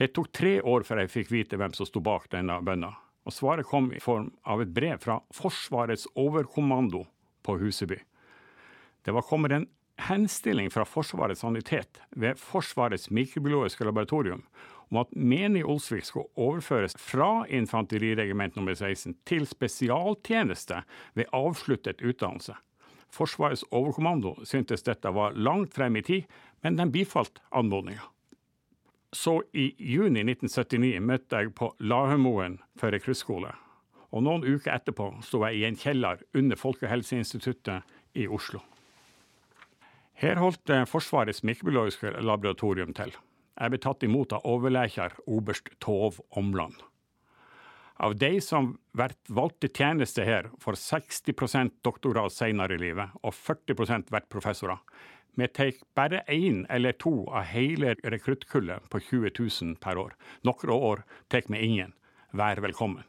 Det 0.00 0.14
tok 0.16 0.32
tre 0.32 0.54
år 0.64 0.86
før 0.88 1.02
jeg 1.02 1.12
fikk 1.12 1.34
vite 1.34 1.60
hvem 1.60 1.76
som 1.76 1.86
sto 1.86 2.00
bak 2.00 2.30
denne 2.32 2.56
bønna, 2.64 2.94
og 3.28 3.36
svaret 3.36 3.68
kom 3.68 3.90
i 3.92 4.00
form 4.00 4.30
av 4.48 4.64
et 4.64 4.72
brev 4.72 5.04
fra 5.04 5.18
Forsvarets 5.36 6.08
overkommando 6.16 7.04
på 7.44 7.58
Huseby. 7.60 8.00
Det 9.04 9.12
var 9.12 9.28
kommet 9.28 9.52
en 9.52 9.68
henstilling 9.98 10.70
fra 10.72 10.84
Forsvarets 10.88 11.40
sanitet 11.40 12.00
ved 12.10 12.38
Forsvarets 12.40 13.10
mikrobiologiske 13.10 13.84
laboratorium 13.84 14.44
om 14.92 15.00
at 15.00 15.14
menig 15.16 15.64
Olsvik 15.64 16.04
skulle 16.04 16.28
overføres 16.36 16.94
fra 17.00 17.46
infanteriregiment 17.48 18.56
nummer 18.56 18.74
16 18.74 19.14
til 19.26 19.46
spesialtjeneste 19.48 20.82
ved 21.14 21.30
avsluttet 21.32 22.02
utdannelse. 22.04 22.54
Forsvarets 23.12 23.64
overkommando 23.70 24.34
syntes 24.44 24.84
dette 24.84 25.08
var 25.12 25.36
langt 25.36 25.74
frem 25.74 25.96
i 25.96 26.02
tid, 26.02 26.22
men 26.62 26.76
den 26.78 26.92
bifalt 26.92 27.42
anmodninga. 27.52 28.04
Så 29.12 29.42
i 29.52 29.74
juni 29.76 30.24
1979 30.24 31.00
møtte 31.04 31.40
jeg 31.40 31.52
på 31.56 31.74
Lahemoen 31.80 32.58
for 32.80 32.92
rekruttskole. 32.92 33.52
Og 34.12 34.24
noen 34.24 34.44
uker 34.44 34.72
etterpå 34.72 35.10
sto 35.24 35.42
jeg 35.44 35.60
i 35.60 35.66
en 35.68 35.76
kjeller 35.76 36.20
under 36.36 36.56
Folkehelseinstituttet 36.56 37.84
i 38.16 38.28
Oslo. 38.28 38.60
Her 40.18 40.38
holdt 40.40 40.70
eh, 40.70 40.84
Forsvarets 40.88 41.42
mikrobiologiske 41.46 42.14
laboratorium 42.20 42.92
til. 42.96 43.14
Jeg 43.58 43.72
ble 43.72 43.80
tatt 43.82 44.04
imot 44.06 44.32
av 44.36 44.46
overleker 44.48 45.14
oberst 45.26 45.68
Tov 45.82 46.20
Omland. 46.38 46.80
Av 48.02 48.16
de 48.18 48.40
som 48.42 48.72
blir 48.96 49.14
valgt 49.30 49.60
til 49.62 49.70
tjeneste 49.76 50.24
her, 50.26 50.48
får 50.58 50.78
60 50.80 51.70
doktorgrad 51.84 52.32
senere 52.32 52.74
i 52.74 52.80
livet, 52.82 53.12
og 53.22 53.34
40 53.34 53.76
blir 54.10 54.26
professorer. 54.32 54.80
Vi 55.34 55.48
tar 55.48 55.72
bare 55.96 56.24
én 56.28 56.66
eller 56.68 56.92
to 56.92 57.26
av 57.30 57.46
hele 57.52 57.94
rekruttkullet 58.04 58.88
på 58.90 59.00
20 59.00 59.30
000 59.38 59.76
per 59.80 59.96
år. 59.96 60.12
Noen 60.44 60.74
år 60.74 61.04
tar 61.28 61.46
vi 61.48 61.62
ingen. 61.64 61.94
Vær 62.32 62.60
velkommen. 62.60 63.04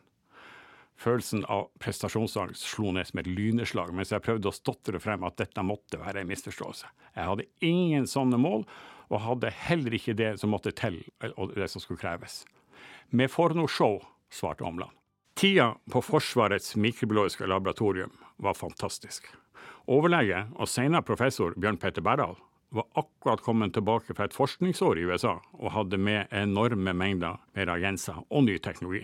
Følelsen 1.04 1.44
av 1.52 1.66
prestasjonsangst 1.84 2.64
slo 2.64 2.94
ned 2.96 3.10
som 3.10 3.20
et 3.20 3.28
lyneslag 3.28 3.92
mens 3.96 4.14
jeg 4.14 4.24
prøvde 4.24 4.48
å 4.48 4.56
stotre 4.56 5.02
frem 5.04 5.26
at 5.28 5.36
dette 5.42 5.66
måtte 5.66 6.00
være 6.00 6.24
en 6.24 6.30
misforståelse. 6.30 6.88
Jeg 7.18 7.28
hadde 7.28 7.48
ingen 7.66 8.08
sånne 8.08 8.40
mål, 8.40 8.64
og 9.12 9.22
hadde 9.22 9.52
heller 9.68 9.94
ikke 9.94 10.16
det 10.18 10.32
som 10.42 10.54
måtte 10.54 10.72
til, 10.74 11.02
og 11.36 11.52
det 11.58 11.68
som 11.70 11.84
skulle 11.84 12.02
kreves. 12.02 12.44
Med 13.12 13.30
Forno 13.30 13.68
Show, 13.68 14.00
svarte 14.34 14.66
Omland. 14.66 14.96
Tida 15.38 15.74
på 15.92 16.02
Forsvarets 16.02 16.76
mikrobiologiske 16.80 17.46
laboratorium 17.50 18.14
var 18.42 18.58
fantastisk. 18.58 19.28
Overlege 19.92 20.46
og 20.56 20.70
senere 20.72 21.06
professor 21.06 21.54
Bjørn 21.60 21.78
Petter 21.82 22.06
Berdal 22.06 22.38
var 22.74 22.88
akkurat 22.98 23.44
kommet 23.44 23.74
tilbake 23.76 24.16
fra 24.16 24.30
et 24.30 24.38
forskningsår 24.38 25.02
i 25.02 25.06
USA 25.10 25.36
og 25.60 25.74
hadde 25.76 26.00
med 26.00 26.32
enorme 26.32 26.96
mengder 26.96 27.42
med 27.54 27.70
reagenser 27.70 28.24
og 28.30 28.48
ny 28.48 28.58
teknologi. 28.64 29.04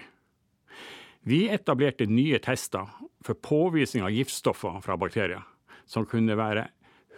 Vi 1.27 1.49
etablerte 1.51 2.07
nye 2.07 2.39
tester 2.39 2.87
for 3.25 3.35
påvisning 3.43 4.05
av 4.05 4.13
giftstoffer 4.15 4.79
fra 4.81 4.95
bakterier, 4.97 5.43
som 5.85 6.07
kunne 6.07 6.37
være 6.39 6.69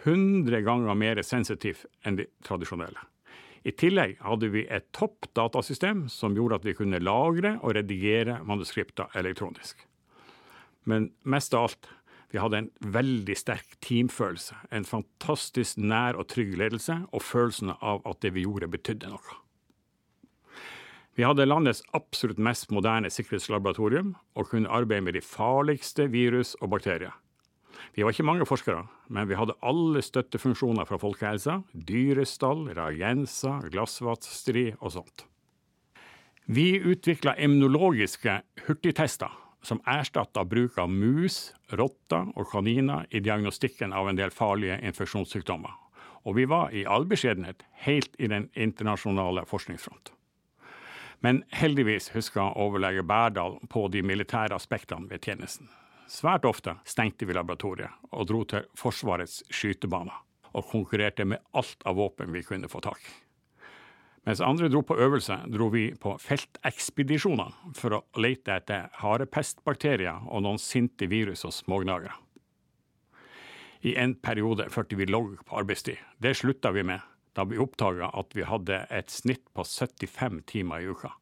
100 0.02 0.64
ganger 0.66 0.98
mer 0.98 1.22
sensitivt 1.22 1.86
enn 2.02 2.18
de 2.18 2.26
tradisjonelle. 2.42 2.98
I 3.62 3.70
tillegg 3.78 4.16
hadde 4.26 4.48
vi 4.50 4.64
et 4.66 4.88
topp 4.96 5.28
datasystem 5.38 6.08
som 6.10 6.34
gjorde 6.34 6.58
at 6.58 6.64
vi 6.66 6.74
kunne 6.74 6.98
lagre 6.98 7.54
og 7.62 7.76
redigere 7.76 8.40
manuskripter 8.42 9.12
elektronisk. 9.18 9.84
Men 10.82 11.12
mest 11.22 11.54
av 11.54 11.68
alt, 11.68 11.90
vi 12.34 12.40
hadde 12.42 12.58
en 12.58 12.70
veldig 12.94 13.36
sterk 13.38 13.76
teamfølelse, 13.84 14.56
en 14.74 14.88
fantastisk 14.88 15.78
nær 15.78 16.18
og 16.18 16.26
trygg 16.32 16.56
ledelse, 16.58 16.96
og 17.12 17.22
følelsen 17.22 17.74
av 17.78 18.02
at 18.08 18.22
det 18.24 18.32
vi 18.34 18.46
gjorde, 18.48 18.72
betydde 18.72 19.12
noe. 19.12 19.41
Vi 21.12 21.26
hadde 21.26 21.44
landets 21.44 21.82
absolutt 21.92 22.38
mest 22.40 22.70
moderne 22.72 23.10
sikkerhetslaboratorium, 23.12 24.14
og 24.34 24.48
kunne 24.48 24.70
arbeide 24.72 25.04
med 25.04 25.18
de 25.18 25.20
farligste 25.20 26.06
virus 26.12 26.54
og 26.60 26.70
bakterier. 26.72 27.12
Vi 27.92 28.04
var 28.04 28.14
ikke 28.14 28.24
mange 28.24 28.46
forskere, 28.48 28.86
men 29.12 29.28
vi 29.28 29.36
hadde 29.36 29.58
alle 29.60 30.00
støttefunksjoner 30.02 30.88
fra 30.88 30.96
folkehelsa, 30.96 31.58
dyrestall, 31.74 32.70
reagenser, 32.72 33.68
glassvattstri 33.74 34.70
og 34.78 34.94
sånt. 34.96 35.26
Vi 36.46 36.80
utvikla 36.80 37.36
immunologiske 37.36 38.38
hurtigtester 38.66 39.36
som 39.62 39.82
erstatta 39.86 40.46
bruk 40.48 40.80
av 40.80 40.90
mus, 40.90 41.52
rotter 41.76 42.32
og 42.34 42.48
kaniner 42.50 43.04
i 43.12 43.20
diagnostikken 43.20 43.92
av 43.92 44.08
en 44.08 44.18
del 44.18 44.32
farlige 44.34 44.80
infeksjonssykdommer. 44.80 45.76
Og 46.24 46.38
vi 46.38 46.48
var 46.48 46.72
i 46.72 46.86
all 46.86 47.04
beskjedenhet 47.10 47.62
helt 47.84 48.16
i 48.18 48.30
den 48.30 48.48
internasjonale 48.56 49.44
forskningsfront. 49.50 50.14
Men 51.22 51.44
heldigvis 51.54 52.10
husker 52.16 52.56
overlege 52.58 53.04
Berdal 53.06 53.60
på 53.70 53.86
de 53.94 54.02
militære 54.02 54.56
aspektene 54.58 55.06
ved 55.10 55.22
tjenesten. 55.22 55.68
Svært 56.10 56.44
ofte 56.44 56.74
stengte 56.84 57.28
vi 57.28 57.36
laboratoriet 57.36 57.94
og 58.10 58.26
dro 58.28 58.42
til 58.44 58.66
Forsvarets 58.76 59.44
skytebaner 59.54 60.18
og 60.52 60.66
konkurrerte 60.68 61.24
med 61.24 61.40
alt 61.56 61.86
av 61.86 61.96
våpen 61.96 62.34
vi 62.34 62.42
kunne 62.44 62.68
få 62.68 62.82
tak 62.84 62.98
i. 63.06 63.14
Mens 64.26 64.42
andre 64.42 64.68
dro 64.70 64.82
på 64.86 64.98
øvelse, 64.98 65.34
dro 65.50 65.66
vi 65.72 65.88
på 65.98 66.12
feltekspedisjoner 66.22 67.54
for 67.74 67.96
å 67.96 68.02
lete 68.22 68.58
etter 68.58 68.90
harepestbakterier 69.00 70.28
og 70.28 70.44
noen 70.44 70.60
sinte 70.62 71.08
virus 71.10 71.42
og 71.48 71.54
smågnagere. 71.56 72.14
I 73.82 73.96
en 73.98 74.14
periode 74.14 74.68
førte 74.70 74.98
vi 74.98 75.08
logg 75.10 75.40
på 75.46 75.58
arbeidstid. 75.58 75.98
Det 76.22 76.36
slutta 76.38 76.70
vi 76.70 76.84
med 76.86 77.02
da 77.36 77.44
vi 77.48 77.58
oppdaga 77.60 78.10
at 78.12 78.36
vi 78.36 78.44
hadde 78.46 78.84
et 78.90 79.10
snitt 79.10 79.44
på 79.56 79.64
75 79.64 80.42
timer 80.46 80.82
i 80.82 80.88
uka. 80.92 81.12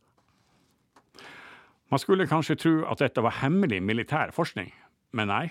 Man 1.91 1.99
skulle 1.99 2.29
kanskje 2.31 2.59
tro 2.59 2.75
at 2.87 3.03
dette 3.03 3.23
var 3.23 3.41
hemmelig 3.41 3.81
militær 3.83 4.31
forskning, 4.35 4.71
men 5.13 5.31
nei, 5.31 5.47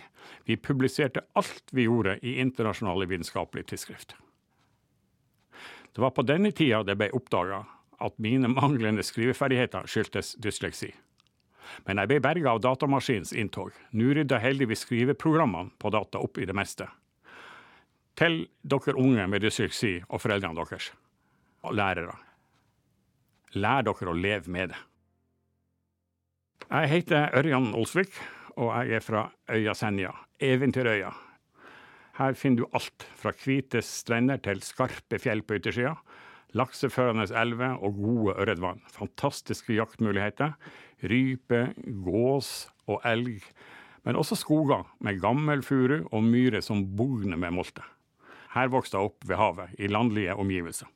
vi 0.47 0.55
publiserte 0.55 1.25
alt 1.39 1.73
vi 1.75 1.87
gjorde 1.87 2.15
i 2.23 2.37
internasjonale 2.39 3.09
vitenskapelige 3.11 3.73
tidsskrift. 3.73 4.15
Det 5.91 6.03
var 6.03 6.15
på 6.15 6.23
denne 6.23 6.53
tida 6.55 6.83
det 6.87 6.95
ble 6.99 7.09
oppdaga 7.15 7.65
at 7.99 8.15
mine 8.23 8.47
manglende 8.47 9.03
skriveferdigheter 9.03 9.89
skyldtes 9.89 10.37
dysleksi. 10.39 10.93
Men 11.85 11.99
jeg 11.99 12.09
ble 12.09 12.21
berga 12.23 12.53
av 12.53 12.63
datamaskinens 12.63 13.33
inntog. 13.35 13.75
Nå 13.91 14.13
rydda 14.15 14.39
heldigvis 14.41 14.85
skriveprogrammene 14.87 15.75
på 15.77 15.91
data 15.93 16.21
opp 16.23 16.39
i 16.39 16.47
det 16.47 16.55
meste 16.55 16.87
til 18.19 18.41
dere 18.67 18.97
unge 18.99 19.27
med 19.31 19.45
dysleksi 19.45 19.93
og 20.09 20.19
foreldrene 20.19 20.59
deres 20.59 20.89
og 21.63 21.75
lærere. 21.75 22.17
Lær 23.55 23.85
dere 23.87 24.11
å 24.11 24.15
leve 24.17 24.51
med 24.51 24.73
det. 24.73 24.79
Jeg 26.69 26.89
heter 26.91 27.31
Ørjan 27.39 27.71
Olsvik, 27.73 28.11
og 28.59 28.73
jeg 28.75 28.99
er 28.99 29.03
fra 29.03 29.23
øya 29.49 29.73
Senja, 29.73 30.11
Eventyrøya. 30.39 31.09
Her 32.19 32.35
finner 32.35 32.65
du 32.65 32.75
alt 32.75 33.05
fra 33.17 33.31
hvite 33.31 33.81
strender 33.85 34.41
til 34.43 34.59
skarpe 34.67 35.17
fjell 35.23 35.41
på 35.47 35.55
yttersida, 35.57 35.95
lakseførende 36.59 37.29
elver 37.39 37.79
og 37.79 37.95
gode 38.03 38.35
ørretvann. 38.43 38.83
Fantastiske 38.91 39.77
jaktmuligheter. 39.77 40.57
Rype, 41.07 41.69
gås 42.03 42.67
og 42.89 42.99
elg. 43.07 43.39
Men 44.03 44.19
også 44.19 44.35
skoger 44.39 44.83
med 44.99 45.21
gammel 45.23 45.63
furu 45.63 46.01
og 46.11 46.27
myrer 46.27 46.61
som 46.65 46.83
bugner 46.97 47.39
med 47.39 47.55
molte. 47.55 47.85
Her 48.55 48.71
vokste 48.73 48.97
jeg 48.97 49.11
opp 49.11 49.27
ved 49.29 49.37
havet, 49.37 49.75
i 49.77 49.89
landlige 49.91 50.35
omgivelser. 50.35 50.89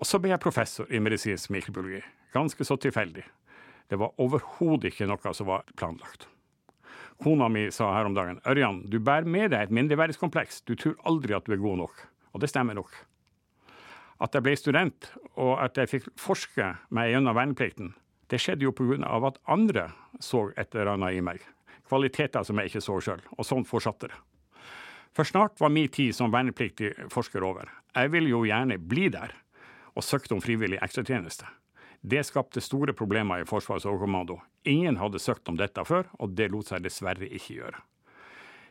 Og 0.00 0.08
så 0.08 0.18
ble 0.18 0.32
jeg 0.32 0.42
professor 0.42 0.88
i 0.90 0.98
medisinsk 1.02 1.52
mikrobiologi. 1.52 2.00
Ganske 2.34 2.64
så 2.64 2.76
tilfeldig. 2.80 3.24
Det 3.90 3.98
var 3.98 4.14
overhodet 4.22 4.92
ikke 4.92 5.08
noe 5.10 5.34
som 5.34 5.48
var 5.50 5.66
planlagt. 5.76 6.26
Kona 7.20 7.50
mi 7.52 7.66
sa 7.74 7.90
her 7.92 8.08
om 8.08 8.14
dagen 8.16 8.40
Ørjan, 8.48 8.84
du 8.88 8.96
bærer 8.96 9.28
med 9.28 9.50
deg 9.52 9.66
et 9.66 9.74
mindreverdighetskompleks. 9.76 10.62
Du 10.64 10.72
tror 10.78 10.96
aldri 11.04 11.36
at 11.36 11.44
du 11.44 11.52
er 11.52 11.60
god 11.60 11.82
nok. 11.82 12.04
Og 12.32 12.40
det 12.40 12.48
stemmer 12.48 12.78
nok. 12.78 12.94
At 14.20 14.36
jeg 14.36 14.44
ble 14.44 14.54
student, 14.56 15.10
og 15.36 15.58
at 15.60 15.76
jeg 15.76 15.90
fikk 15.90 16.08
forske 16.20 16.74
meg 16.92 17.12
gjennom 17.12 17.36
verneplikten, 17.36 17.94
det 18.30 18.40
skjedde 18.40 18.64
jo 18.64 18.72
pga. 18.72 19.04
at 19.26 19.38
andre 19.46 19.90
så 20.20 20.52
et 20.56 20.74
eller 20.74 20.94
annet 20.94 21.18
i 21.18 21.20
meg. 21.20 21.40
Kvaliteter 21.88 22.42
som 22.42 22.56
jeg 22.58 22.70
ikke 22.70 22.80
så 22.80 23.00
sjøl. 23.00 23.22
Og 23.36 23.44
sånn 23.44 23.64
fortsatte 23.66 24.08
det. 24.08 24.18
For 25.16 25.26
snart 25.26 25.60
var 25.60 25.72
min 25.74 25.88
tid 25.88 26.14
som 26.14 26.32
vernepliktig 26.32 26.92
forsker 27.10 27.44
over. 27.44 27.70
Jeg 27.94 28.12
ville 28.12 28.30
jo 28.30 28.44
gjerne 28.46 28.78
bli 28.78 29.08
der, 29.10 29.34
og 29.96 30.06
søkte 30.06 30.36
om 30.36 30.42
frivillig 30.42 30.78
ekstratjeneste. 30.82 31.48
Det 32.00 32.22
skapte 32.24 32.62
store 32.64 32.94
problemer 32.96 33.42
i 33.42 33.48
Forsvarets 33.48 33.84
overkommando. 33.84 34.38
Ingen 34.64 34.96
hadde 34.96 35.20
søkt 35.20 35.48
om 35.48 35.58
dette 35.58 35.84
før, 35.84 36.06
og 36.18 36.36
det 36.38 36.48
lot 36.52 36.70
seg 36.70 36.84
dessverre 36.84 37.28
ikke 37.28 37.58
gjøre. 37.58 37.82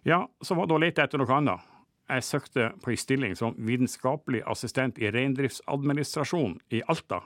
Ja, 0.08 0.24
så 0.42 0.56
var 0.56 0.70
det 0.70 0.78
å 0.78 0.82
lete 0.82 1.04
etter 1.04 1.22
noe 1.22 1.36
annet. 1.36 1.66
Jeg 2.10 2.26
søkte 2.26 2.72
på 2.82 2.90
en 2.90 2.98
stilling 2.98 3.36
som 3.38 3.58
vitenskapelig 3.62 4.42
assistent 4.50 4.98
i 4.98 5.12
reindriftsadministrasjon 5.14 6.56
i 6.74 6.82
Alta, 6.90 7.22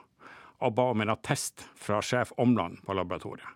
og 0.60 0.74
ba 0.76 0.90
om 0.92 1.00
en 1.00 1.14
attest 1.14 1.64
fra 1.80 2.02
sjef 2.04 2.34
Omland 2.36 2.82
på 2.84 2.96
laboratoriet. 2.96 3.48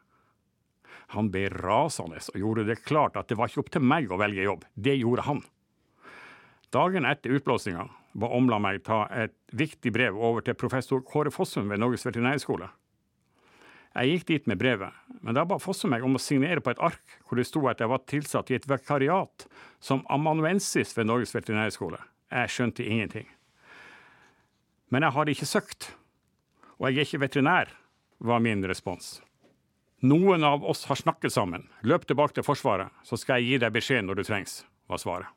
Han 1.15 1.31
ble 1.33 1.47
rasende 1.53 2.21
og 2.21 2.41
gjorde 2.41 2.67
det 2.69 2.83
klart 2.85 3.17
at 3.17 3.31
det 3.31 3.39
var 3.39 3.49
ikke 3.49 3.63
opp 3.65 3.71
til 3.73 3.85
meg 3.85 4.11
å 4.13 4.19
velge 4.21 4.45
jobb, 4.45 4.67
det 4.77 4.99
gjorde 4.99 5.25
han. 5.29 5.41
Dagen 6.75 7.09
etter 7.09 7.33
utblåsninga 7.39 7.87
ba 8.19 8.29
Omla 8.37 8.59
meg 8.61 8.83
ta 8.85 9.07
et 9.15 9.33
viktig 9.57 9.93
brev 9.95 10.17
over 10.17 10.45
til 10.45 10.57
professor 10.59 11.01
Kåre 11.05 11.33
Fossum 11.33 11.71
ved 11.71 11.81
Norges 11.81 12.05
veterinærskole. 12.05 12.69
Jeg 13.97 14.11
gikk 14.13 14.27
dit 14.29 14.51
med 14.51 14.61
brevet, 14.61 14.93
men 15.25 15.37
da 15.37 15.47
ba 15.49 15.57
Fossum 15.63 15.95
meg 15.95 16.05
om 16.05 16.19
å 16.19 16.23
signere 16.23 16.61
på 16.61 16.75
et 16.75 16.83
ark 16.91 17.17
hvor 17.25 17.41
det 17.41 17.47
sto 17.49 17.65
at 17.71 17.81
jeg 17.81 17.91
var 17.91 18.05
tilsatt 18.11 18.53
i 18.53 18.59
et 18.59 18.69
vikariat 18.69 19.47
som 19.81 20.05
amanuensis 20.13 20.93
ved 20.97 21.09
Norges 21.09 21.33
veterinærskole. 21.35 22.01
Jeg 22.29 22.53
skjønte 22.53 22.85
ingenting. 22.85 23.29
Men 24.93 25.05
jeg 25.05 25.17
hadde 25.17 25.33
ikke 25.33 25.49
søkt, 25.49 25.91
og 26.77 26.89
jeg 26.89 27.01
er 27.01 27.09
ikke 27.09 27.25
veterinær, 27.25 27.73
var 28.19 28.45
min 28.45 28.65
respons. 28.69 29.19
Noen 30.01 30.45
av 30.45 30.65
oss 30.65 30.85
har 30.87 30.97
snakket 30.97 31.33
sammen. 31.33 31.65
Løp 31.83 32.05
tilbake 32.07 32.37
til 32.37 32.47
Forsvaret, 32.47 32.95
så 33.03 33.19
skal 33.19 33.41
jeg 33.41 33.49
gi 33.49 33.59
deg 33.65 33.75
beskjed 33.75 34.05
når 34.07 34.21
du 34.21 34.27
trengs, 34.29 34.61
var 34.87 35.01
svaret. 35.03 35.35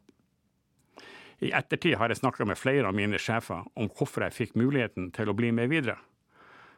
I 1.41 1.49
ettertid 1.57 1.95
har 1.97 2.13
jeg 2.13 2.19
snakka 2.19 2.45
med 2.45 2.59
flere 2.61 2.85
av 2.85 2.93
mine 2.93 3.17
sjefer 3.17 3.65
om 3.73 3.89
hvorfor 3.89 4.27
jeg 4.27 4.35
fikk 4.35 4.59
muligheten 4.61 5.09
til 5.15 5.31
å 5.31 5.33
bli 5.33 5.49
med 5.57 5.71
videre. 5.71 5.97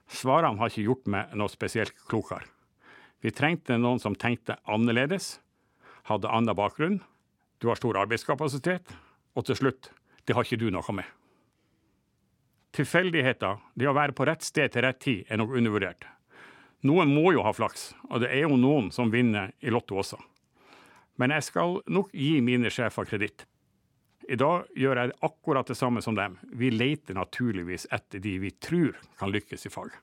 Svarene 0.07 0.55
har 0.61 0.71
ikke 0.71 0.85
gjort 0.85 1.11
meg 1.11 1.35
noe 1.35 1.51
spesielt 1.51 1.97
klokere. 2.07 2.47
Vi 3.19 3.31
trengte 3.35 3.75
noen 3.75 3.99
som 3.99 4.15
tenkte 4.15 4.55
annerledes, 4.63 5.41
hadde 6.07 6.31
annen 6.31 6.55
bakgrunn, 6.55 7.01
du 7.59 7.67
har 7.67 7.79
stor 7.79 7.99
arbeidskapasitet, 7.99 8.95
og 9.35 9.47
til 9.47 9.59
slutt, 9.59 9.91
det 10.23 10.35
har 10.35 10.47
ikke 10.47 10.59
du 10.63 10.69
noe 10.71 10.95
med. 10.95 11.07
Tilfeldigheter, 12.75 13.59
det 13.75 13.91
å 13.91 13.95
være 13.95 14.15
på 14.15 14.25
rett 14.27 14.43
sted 14.43 14.71
til 14.71 14.87
rett 14.87 15.03
tid, 15.03 15.27
er 15.27 15.39
nok 15.39 15.51
undervurdert. 15.59 16.07
Noen 16.83 17.13
må 17.15 17.31
jo 17.31 17.43
ha 17.45 17.53
flaks, 17.55 17.93
og 18.11 18.23
det 18.23 18.33
er 18.35 18.43
jo 18.43 18.59
noen 18.59 18.89
som 18.91 19.11
vinner 19.11 19.53
i 19.63 19.71
Lotto 19.71 19.95
også. 20.01 20.17
Men 21.21 21.31
jeg 21.31 21.45
skal 21.47 21.77
nok 21.87 22.09
gi 22.11 22.41
mine 22.43 22.71
sjefer 22.73 23.07
kreditt. 23.07 23.45
I 24.27 24.35
dag 24.39 24.67
gjør 24.79 24.99
jeg 24.99 25.13
akkurat 25.23 25.67
det 25.67 25.77
samme 25.79 26.01
som 26.03 26.15
dem. 26.15 26.35
Vi 26.51 26.71
leter 26.71 27.15
naturligvis 27.15 27.87
etter 27.91 28.23
de 28.23 28.37
vi 28.39 28.51
tror 28.55 28.97
kan 29.19 29.31
lykkes 29.31 29.67
i 29.67 29.71
faget. 29.71 29.99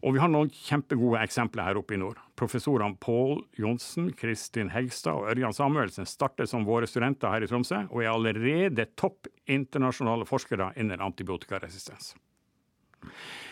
Og 0.00 0.14
vi 0.16 0.20
har 0.22 0.30
noen 0.32 0.48
kjempegode 0.50 1.20
eksempler 1.20 1.66
her 1.66 1.78
oppe 1.78 1.94
i 1.94 2.00
nord. 2.00 2.18
Professorene 2.38 2.96
Pål 3.02 3.42
Johnsen, 3.60 4.08
Kristin 4.16 4.72
Hegstad 4.72 5.18
og 5.18 5.28
Ørjan 5.34 5.54
Samuelsen 5.54 6.08
starter 6.08 6.48
som 6.48 6.64
våre 6.66 6.88
studenter 6.88 7.30
her 7.34 7.44
i 7.44 7.50
Tromsø, 7.50 7.82
og 7.92 8.00
er 8.00 8.10
allerede 8.14 8.88
topp 8.98 9.28
internasjonale 9.44 10.26
forskere 10.26 10.72
innen 10.80 11.04
antibiotikaresistens. 11.04 12.14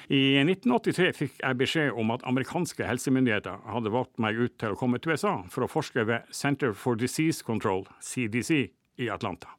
I 0.09 0.41
1983 0.41 1.11
fikk 1.13 1.35
jeg 1.43 1.57
beskjed 1.61 1.97
om 2.01 2.15
at 2.15 2.23
amerikanske 2.25 2.87
helsemyndigheter 2.89 3.59
hadde 3.69 3.91
valgt 3.93 4.17
meg 4.17 4.39
ut 4.41 4.55
til 4.57 4.73
å 4.73 4.79
komme 4.81 4.97
til 4.97 5.13
USA 5.13 5.35
for 5.53 5.67
å 5.67 5.69
forske 5.69 6.07
ved 6.09 6.31
Center 6.33 6.73
for 6.73 6.97
Disease 6.97 7.45
Control, 7.45 7.85
CDC, 8.01 8.71
i 8.99 9.09
Atlanta. 9.13 9.53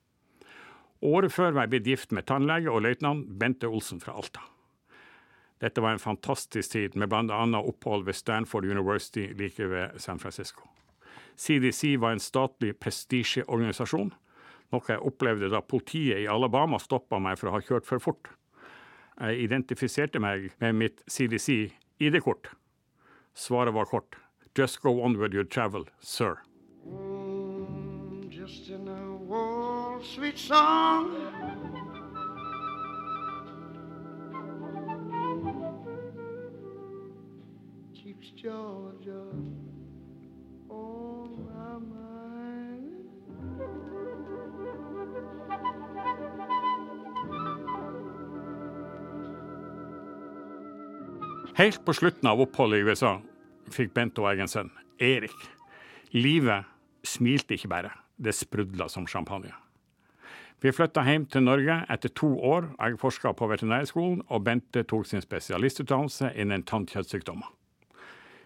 Året 1.06 1.32
før 1.32 1.53
var 1.53 1.68
jeg 1.68 1.74
blitt 1.75 1.91
gift 1.91 2.15
med 2.18 2.25
tannlege 2.27 2.74
og 2.74 2.82
løytnant 2.84 3.29
Bente 3.39 3.70
Olsen 3.70 4.01
fra 4.01 4.18
Alta. 4.18 4.41
Dette 5.62 5.84
var 5.86 5.94
en 5.94 6.01
fantastisk 6.01 6.74
tid, 6.74 6.98
med 6.98 7.12
bl.a. 7.12 7.46
opphold 7.60 8.08
ved 8.08 8.18
Stanford 8.18 8.65
University 8.65 9.29
like 9.38 9.70
ved 9.70 10.01
San 10.01 10.20
Francisco. 10.20 10.65
CDC 11.38 11.96
var 12.01 12.18
en 12.18 12.24
statlig 12.24 12.74
prestisjeorganisasjon, 12.82 14.12
noe 14.74 14.91
jeg 14.91 15.06
opplevde 15.06 15.53
da 15.53 15.62
politiet 15.62 16.24
i 16.24 16.27
Alabama 16.27 16.82
stoppa 16.82 17.22
meg 17.22 17.38
for 17.39 17.51
å 17.51 17.58
ha 17.58 17.63
kjørt 17.63 17.88
for 17.88 18.01
fort. 18.03 18.34
Jeg 19.19 19.39
identifiserte 19.44 20.20
meg 20.20 20.51
med 20.61 20.74
mitt 20.79 21.01
CDC-ID-kort. 21.11 22.48
Svaret 23.35 23.74
var 23.74 23.85
kort. 23.85 24.15
Just 24.57 24.81
go 24.81 25.01
on 25.03 25.17
with 25.17 25.33
your 25.33 25.44
travel, 25.44 25.85
sir. 26.00 26.37
Just 28.31 28.70
in 28.70 28.87
a 28.87 30.00
sweet 30.03 30.37
song. 30.37 31.11
Keeps 37.94 38.31
Georgia 38.41 39.25
on 40.70 41.19
Helt 51.59 51.85
på 51.85 51.93
slutten 51.93 52.29
av 52.29 52.39
oppholdet 52.39 52.79
i 52.79 52.83
USA 52.87 53.17
fikk 53.75 53.89
Bent 53.91 54.19
og 54.22 54.29
jeg 54.29 54.39
en 54.39 54.48
sønn, 54.48 54.69
Erik. 55.03 55.33
Livet 56.15 56.69
smilte 57.03 57.57
ikke 57.57 57.67
bare, 57.74 57.91
det 58.15 58.31
sprudla 58.37 58.87
som 58.87 59.03
champagne. 59.11 59.51
Vi 60.63 60.72
flytta 60.72 61.03
hjem 61.03 61.25
til 61.27 61.43
Norge 61.43 61.81
etter 61.91 62.13
to 62.15 62.29
år. 62.48 62.69
Jeg 62.77 63.01
forska 63.03 63.33
på 63.35 63.51
veterinærskolen, 63.51 64.22
og 64.31 64.48
Bente 64.48 64.85
tok 64.87 65.03
sin 65.11 65.19
spesialistutdannelse 65.19 66.31
innen 66.39 66.63
tannkjøttsykdommer. 66.63 67.51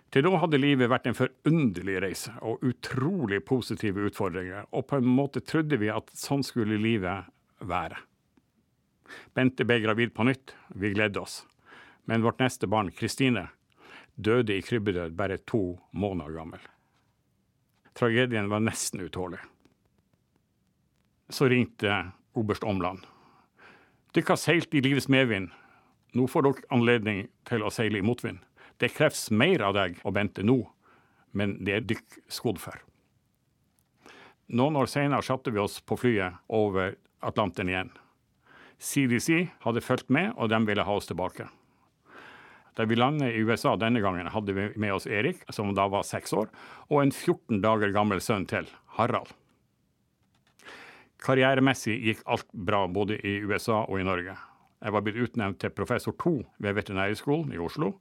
Til 0.10 0.26
da 0.26 0.34
hadde 0.42 0.64
livet 0.66 0.90
vært 0.90 1.06
en 1.14 1.22
forunderlig 1.22 2.02
reise 2.02 2.34
og 2.42 2.66
utrolig 2.66 3.44
positive 3.46 4.10
utfordringer, 4.10 4.66
og 4.74 4.90
på 4.90 4.98
en 4.98 5.14
måte 5.22 5.46
trodde 5.46 5.78
vi 5.78 5.94
at 5.94 6.10
sånn 6.18 6.42
skulle 6.42 6.82
livet 6.82 7.30
være. 7.62 8.02
Bente 9.38 9.70
ble 9.70 9.84
gravid 9.86 10.18
på 10.18 10.26
nytt, 10.26 10.58
vi 10.74 10.96
gledde 10.98 11.22
oss. 11.22 11.44
Men 12.06 12.24
vårt 12.24 12.40
neste 12.40 12.68
barn, 12.68 12.92
Kristine, 12.92 13.48
døde 14.16 14.58
i 14.58 14.62
krybbedød 14.62 15.16
bare 15.18 15.38
to 15.38 15.80
måneder 15.92 16.36
gammel. 16.36 16.60
Tragedien 17.94 18.50
var 18.50 18.60
nesten 18.60 19.02
utålelig. 19.06 19.42
Så 21.30 21.48
ringte 21.50 22.12
oberst 22.34 22.64
Omland. 22.64 23.06
Dere 24.14 24.34
har 24.34 24.42
seilt 24.42 24.74
i 24.74 24.82
livets 24.82 25.10
medvind. 25.10 25.50
Nå 26.14 26.28
får 26.30 26.46
dere 26.46 26.68
anledning 26.74 27.28
til 27.50 27.64
å 27.66 27.72
seile 27.74 28.02
i 28.02 28.06
motvind. 28.06 28.42
Det 28.78 28.92
kreves 28.94 29.30
mer 29.32 29.64
av 29.66 29.74
deg 29.78 30.00
og 30.04 30.14
Bente 30.18 30.44
nå, 30.46 30.60
men 31.32 31.58
det 31.66 31.78
er 31.78 31.88
dykk 31.88 32.20
skodd 32.30 32.62
for. 32.62 32.78
Noen 34.54 34.78
år 34.78 34.90
senere 34.92 35.26
satte 35.26 35.54
vi 35.54 35.62
oss 35.62 35.80
på 35.82 35.98
flyet 35.98 36.42
over 36.54 36.98
Atlanteren 37.24 37.72
igjen. 37.72 37.92
CDC 38.78 39.48
hadde 39.64 39.82
fulgt 39.82 40.10
med, 40.12 40.34
og 40.36 40.52
de 40.52 40.60
ville 40.68 40.84
ha 40.84 40.98
oss 40.98 41.08
tilbake. 41.08 41.48
Da 42.74 42.88
vi 42.90 42.98
landet 42.98 43.36
i 43.36 43.44
USA 43.46 43.76
denne 43.78 44.02
gangen, 44.02 44.28
hadde 44.34 44.54
vi 44.58 44.70
med 44.82 44.96
oss 44.96 45.06
Erik, 45.06 45.44
som 45.54 45.74
da 45.78 45.86
var 45.92 46.06
seks 46.08 46.34
år, 46.34 46.50
og 46.90 47.04
en 47.04 47.14
14 47.14 47.62
dager 47.62 47.94
gammel 47.94 48.22
sønn 48.24 48.48
til, 48.50 48.66
Harald. 48.98 49.30
Karrieremessig 51.24 52.00
gikk 52.04 52.26
alt 52.26 52.50
bra 52.52 52.84
både 52.92 53.20
i 53.22 53.38
USA 53.46 53.84
og 53.86 54.02
i 54.02 54.08
Norge. 54.08 54.34
Jeg 54.84 54.92
var 54.92 55.06
blitt 55.06 55.22
utnevnt 55.22 55.62
til 55.62 55.72
professor 55.72 56.16
to 56.20 56.42
ved 56.60 56.76
Veterinærhøgskolen 56.76 57.54
i 57.56 57.62
Oslo, 57.62 57.94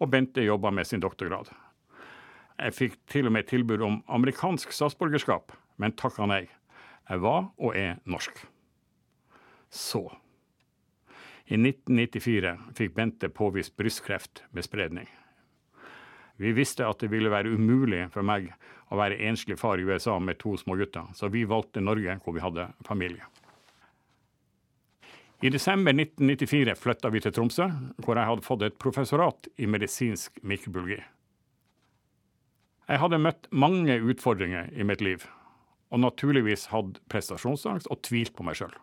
og 0.00 0.12
Bente 0.12 0.44
jobba 0.44 0.70
med 0.70 0.86
sin 0.86 1.02
doktorgrad. 1.02 1.50
Jeg 2.60 2.76
fikk 2.76 2.96
til 3.08 3.26
og 3.26 3.34
med 3.34 3.48
tilbud 3.48 3.82
om 3.82 3.98
amerikansk 4.12 4.72
statsborgerskap, 4.76 5.54
men 5.80 5.96
takka 5.96 6.28
nei. 6.28 6.44
Jeg 7.08 7.22
var 7.24 7.48
og 7.58 7.74
er 7.74 7.96
norsk. 8.04 8.36
Så 9.72 10.04
i 11.50 11.58
1994 11.58 12.52
fikk 12.78 12.92
Bente 12.94 13.28
påvist 13.34 13.74
brystkreft 13.76 14.44
med 14.54 14.64
spredning. 14.64 15.08
Vi 16.38 16.52
visste 16.54 16.86
at 16.86 17.02
det 17.02 17.10
ville 17.10 17.32
være 17.32 17.50
umulig 17.50 18.04
for 18.14 18.22
meg 18.24 18.52
å 18.90 18.98
være 18.98 19.18
enslig 19.26 19.58
far 19.58 19.80
i 19.80 19.84
USA 19.84 20.14
med 20.22 20.38
to 20.38 20.54
små 20.56 20.76
gutter, 20.78 21.10
så 21.14 21.28
vi 21.28 21.42
valgte 21.50 21.82
Norge, 21.82 22.14
hvor 22.22 22.36
vi 22.36 22.44
hadde 22.44 22.68
familie. 22.86 23.26
I 25.42 25.50
desember 25.50 25.90
1994 25.96 26.76
flytta 26.78 27.10
vi 27.10 27.22
til 27.24 27.34
Tromsø, 27.34 27.66
hvor 28.04 28.18
jeg 28.18 28.28
hadde 28.30 28.46
fått 28.46 28.62
et 28.66 28.78
professorat 28.78 29.48
i 29.58 29.66
medisinsk 29.66 30.38
mikrobiologi. 30.46 31.00
Jeg 32.90 33.02
hadde 33.02 33.22
møtt 33.22 33.50
mange 33.50 33.96
utfordringer 33.98 34.70
i 34.70 34.86
mitt 34.86 35.02
liv, 35.02 35.26
og 35.90 36.04
naturligvis 36.04 36.68
hatt 36.70 37.02
prestasjonsangst 37.10 37.90
og 37.90 38.02
tvilt 38.06 38.36
på 38.38 38.46
meg 38.46 38.58
sjøl. 38.60 38.74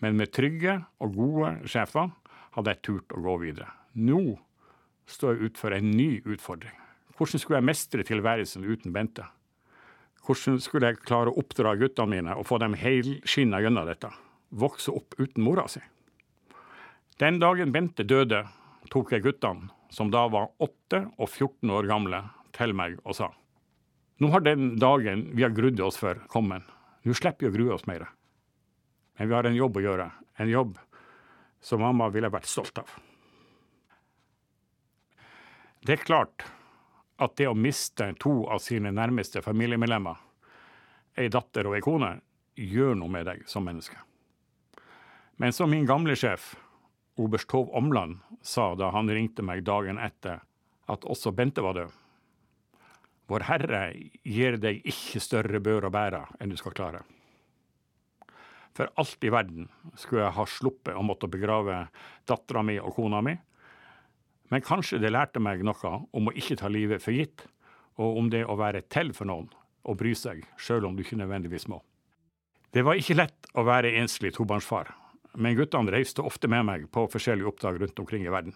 Men 0.00 0.16
med 0.16 0.32
trygge 0.32 0.78
og 1.02 1.16
gode 1.16 1.52
sjefer 1.68 2.10
hadde 2.56 2.74
jeg 2.74 2.82
turt 2.86 3.14
å 3.14 3.22
gå 3.24 3.36
videre. 3.44 3.68
Nå 3.94 4.38
står 5.10 5.36
jeg 5.36 5.50
utfor 5.50 5.76
en 5.76 5.90
ny 5.92 6.22
utfordring. 6.24 6.76
Hvordan 7.18 7.42
skulle 7.42 7.60
jeg 7.60 7.68
mestre 7.68 8.06
tilværelsen 8.06 8.64
uten 8.64 8.94
Bente? 8.96 9.26
Hvordan 10.24 10.60
skulle 10.62 10.92
jeg 10.92 11.02
klare 11.04 11.32
å 11.32 11.42
oppdra 11.42 11.74
guttene 11.80 12.14
mine 12.14 12.36
og 12.38 12.46
få 12.48 12.60
dem 12.62 12.76
helskinna 12.78 13.60
gjennom 13.64 13.88
dette? 13.88 14.12
Vokse 14.50 14.92
opp 14.94 15.16
uten 15.18 15.44
mora 15.44 15.66
si? 15.68 15.82
Den 17.20 17.40
dagen 17.42 17.74
Bente 17.74 18.06
døde, 18.08 18.46
tok 18.90 19.12
jeg 19.12 19.26
guttene, 19.26 19.68
som 19.92 20.08
da 20.12 20.24
var 20.32 20.52
8 20.62 21.04
og 21.18 21.28
14 21.28 21.76
år 21.76 21.90
gamle, 21.90 22.24
til 22.56 22.72
meg 22.76 22.96
og 23.04 23.14
sa 23.16 23.30
nå 24.20 24.28
har 24.34 24.42
den 24.44 24.74
dagen 24.76 25.22
vi 25.32 25.46
har 25.46 25.52
grudd 25.56 25.80
oss 25.80 25.96
for, 25.96 26.18
kommet. 26.28 26.66
Nå 27.08 27.14
slipper 27.16 27.46
vi 27.46 27.48
å 27.48 27.54
grue 27.54 27.72
oss 27.72 27.86
mer. 27.88 28.04
Men 29.20 29.28
vi 29.28 29.34
har 29.34 29.44
en 29.44 29.56
jobb 29.56 29.74
å 29.76 29.80
gjøre. 29.84 30.04
En 30.40 30.48
jobb 30.48 30.78
som 31.60 31.82
mamma 31.84 32.06
ville 32.08 32.30
vært 32.32 32.48
stolt 32.48 32.78
av. 32.80 32.94
Det 35.84 35.92
er 35.92 36.06
klart 36.08 36.46
at 37.20 37.34
det 37.36 37.50
å 37.50 37.52
miste 37.52 38.06
to 38.16 38.46
av 38.48 38.62
sine 38.64 38.88
nærmeste 38.96 39.42
familiemedlemmer, 39.44 40.16
ei 41.20 41.28
datter 41.28 41.68
og 41.68 41.76
ei 41.76 41.84
kone, 41.84 42.14
gjør 42.56 42.96
noe 42.96 43.12
med 43.12 43.28
deg 43.28 43.44
som 43.44 43.68
menneske. 43.68 44.00
Men 45.36 45.52
som 45.52 45.68
min 45.68 45.84
gamle 45.84 46.16
sjef, 46.16 46.54
oberst 47.20 47.52
Tov 47.52 47.68
Omland, 47.76 48.22
sa 48.40 48.72
da 48.72 48.88
han 48.96 49.12
ringte 49.12 49.44
meg 49.44 49.66
dagen 49.68 50.00
etter 50.00 50.40
at 50.88 51.04
også 51.04 51.36
Bente 51.36 51.60
var 51.60 51.76
død. 51.76 51.92
Vår 53.28 53.50
Herre 53.52 53.84
gir 54.24 54.56
deg 54.56 54.80
ikke 54.80 55.20
større 55.20 55.60
bør 55.60 55.92
å 55.92 55.92
bære 55.92 56.24
enn 56.40 56.48
du 56.48 56.56
skal 56.56 56.72
klare. 56.72 57.04
For 58.76 58.90
alt 59.00 59.24
i 59.26 59.32
verden 59.32 59.68
skulle 59.98 60.24
jeg 60.24 60.36
ha 60.36 60.46
sluppet 60.46 60.96
å 60.96 61.04
måtte 61.04 61.30
begrave 61.30 61.86
dattera 62.30 62.62
mi 62.62 62.78
og 62.78 62.94
kona 62.96 63.22
mi, 63.24 63.34
men 64.50 64.64
kanskje 64.66 64.98
det 64.98 65.12
lærte 65.14 65.42
meg 65.42 65.62
noe 65.66 65.92
om 66.10 66.28
å 66.30 66.34
ikke 66.34 66.58
ta 66.58 66.70
livet 66.70 67.02
for 67.02 67.14
gitt, 67.14 67.46
og 68.00 68.18
om 68.18 68.30
det 68.32 68.42
å 68.46 68.58
være 68.58 68.82
til 68.90 69.12
for 69.14 69.28
noen 69.30 69.50
og 69.86 69.98
bry 70.00 70.14
seg, 70.16 70.42
sjøl 70.58 70.88
om 70.88 70.96
du 70.96 71.04
ikke 71.04 71.18
nødvendigvis 71.18 71.68
må. 71.70 71.80
Det 72.70 72.82
var 72.86 72.98
ikke 72.98 73.18
lett 73.18 73.48
å 73.58 73.64
være 73.66 73.94
enslig 73.98 74.32
tobarnsfar, 74.36 74.90
men 75.38 75.56
guttene 75.58 75.90
reiste 75.94 76.22
ofte 76.26 76.50
med 76.50 76.66
meg 76.66 76.86
på 76.94 77.06
forskjellige 77.10 77.50
oppdrag 77.50 77.80
rundt 77.80 78.02
omkring 78.02 78.26
i 78.26 78.32
verden. 78.32 78.54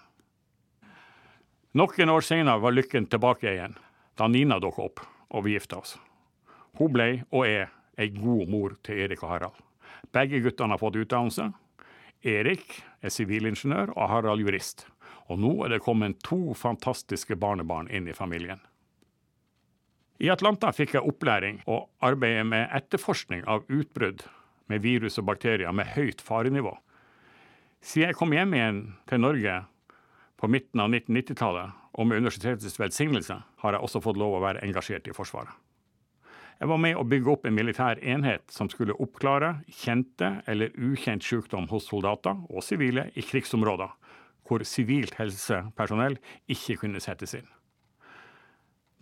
Noen 1.75 2.11
år 2.11 2.23
senere 2.23 2.63
var 2.63 2.75
lykken 2.75 3.09
tilbake 3.11 3.51
igjen, 3.51 3.75
da 4.15 4.29
Nina 4.31 4.61
dukka 4.63 4.85
opp 4.87 5.03
og 5.35 5.47
vi 5.47 5.57
gifta 5.57 5.81
oss. 5.81 5.97
Hun 6.79 6.93
ble, 6.95 7.09
og 7.35 7.47
er, 7.47 7.71
ei 7.99 8.11
god 8.15 8.51
mor 8.51 8.75
til 8.87 9.03
Erik 9.05 9.23
og 9.23 9.31
Harald. 9.31 9.59
Begge 10.13 10.43
guttene 10.45 10.75
har 10.75 10.83
fått 10.83 10.99
utdannelse. 11.01 11.51
Erik 12.25 12.79
er 13.05 13.13
sivilingeniør 13.13 13.95
og 13.95 14.09
Harald 14.11 14.45
jurist. 14.45 14.87
Og 15.33 15.41
nå 15.41 15.53
er 15.65 15.75
det 15.75 15.85
kommet 15.85 16.21
to 16.25 16.55
fantastiske 16.59 17.37
barnebarn 17.41 17.89
inn 17.89 18.09
i 18.09 18.17
familien. 18.17 18.61
I 20.23 20.31
Atlanta 20.31 20.71
fikk 20.73 20.95
jeg 20.95 21.09
opplæring 21.09 21.63
og 21.67 21.89
arbeidet 22.05 22.45
med 22.47 22.69
etterforskning 22.77 23.43
av 23.51 23.65
utbrudd 23.69 24.23
med 24.71 24.85
virus 24.85 25.19
og 25.21 25.27
bakterier 25.29 25.73
med 25.75 25.91
høyt 25.97 26.23
farenivå. 26.25 26.73
Siden 27.85 28.13
jeg 28.13 28.19
kom 28.19 28.33
hjem 28.33 28.55
igjen 28.57 28.79
til 29.11 29.21
Norge 29.21 29.59
på 30.41 30.49
midten 30.49 30.81
av 30.81 30.93
1990-tallet, 30.93 31.75
og 31.95 32.09
med 32.09 32.25
universitetets 32.25 32.79
velsignelse, 32.81 33.37
har 33.63 33.77
jeg 33.77 33.87
også 33.87 34.01
fått 34.03 34.19
lov 34.19 34.39
å 34.39 34.43
være 34.43 34.65
engasjert 34.67 35.07
i 35.09 35.15
Forsvaret. 35.15 35.53
Jeg 36.61 36.71
var 36.71 36.79
med 36.79 36.97
å 36.97 37.05
bygge 37.09 37.33
opp 37.33 37.47
en 37.49 37.57
militær 37.57 37.99
enhet 37.99 38.47
som 38.53 38.69
skulle 38.71 38.95
oppklare 39.03 39.57
kjente 39.83 40.31
eller 40.51 40.75
ukjent 40.79 41.25
sykdom 41.27 41.67
hos 41.73 41.89
soldater 41.91 42.39
og 42.49 42.63
sivile 42.63 43.09
i 43.19 43.25
krigsområder, 43.27 43.91
hvor 44.47 44.63
sivilt 44.69 45.19
helsepersonell 45.19 46.17
ikke 46.47 46.79
kunne 46.85 47.03
settes 47.03 47.35
inn. 47.41 47.49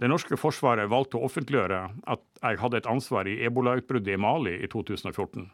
Det 0.00 0.08
norske 0.10 0.34
forsvaret 0.40 0.90
valgte 0.90 1.20
å 1.20 1.26
offentliggjøre 1.28 1.82
at 2.10 2.22
jeg 2.40 2.58
hadde 2.58 2.80
et 2.80 2.88
ansvar 2.90 3.28
i 3.30 3.36
ebolautbruddet 3.46 4.16
i 4.16 4.18
Mali 4.18 4.56
i 4.58 4.70
2014. 4.70 5.44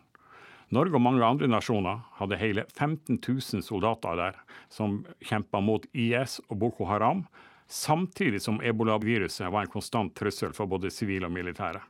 Norge 0.73 0.97
og 0.97 1.05
mange 1.05 1.25
andre 1.25 1.49
nasjoner 1.51 2.01
hadde 2.21 2.39
hele 2.41 2.65
15 2.71 3.19
000 3.19 3.65
soldater 3.65 4.17
der 4.21 4.39
som 4.73 5.03
kjempa 5.25 5.61
mot 5.65 5.85
IS 5.93 6.39
og 6.47 6.61
Boko 6.63 6.89
Haram, 6.89 7.27
samtidig 7.69 8.43
som 8.43 8.61
ebolaviruset 8.61 9.53
var 9.53 9.67
en 9.67 9.73
konstant 9.73 10.15
trussel 10.17 10.53
for 10.57 10.67
både 10.67 10.91
sivile 10.91 11.29
og 11.29 11.33
militære. 11.33 11.81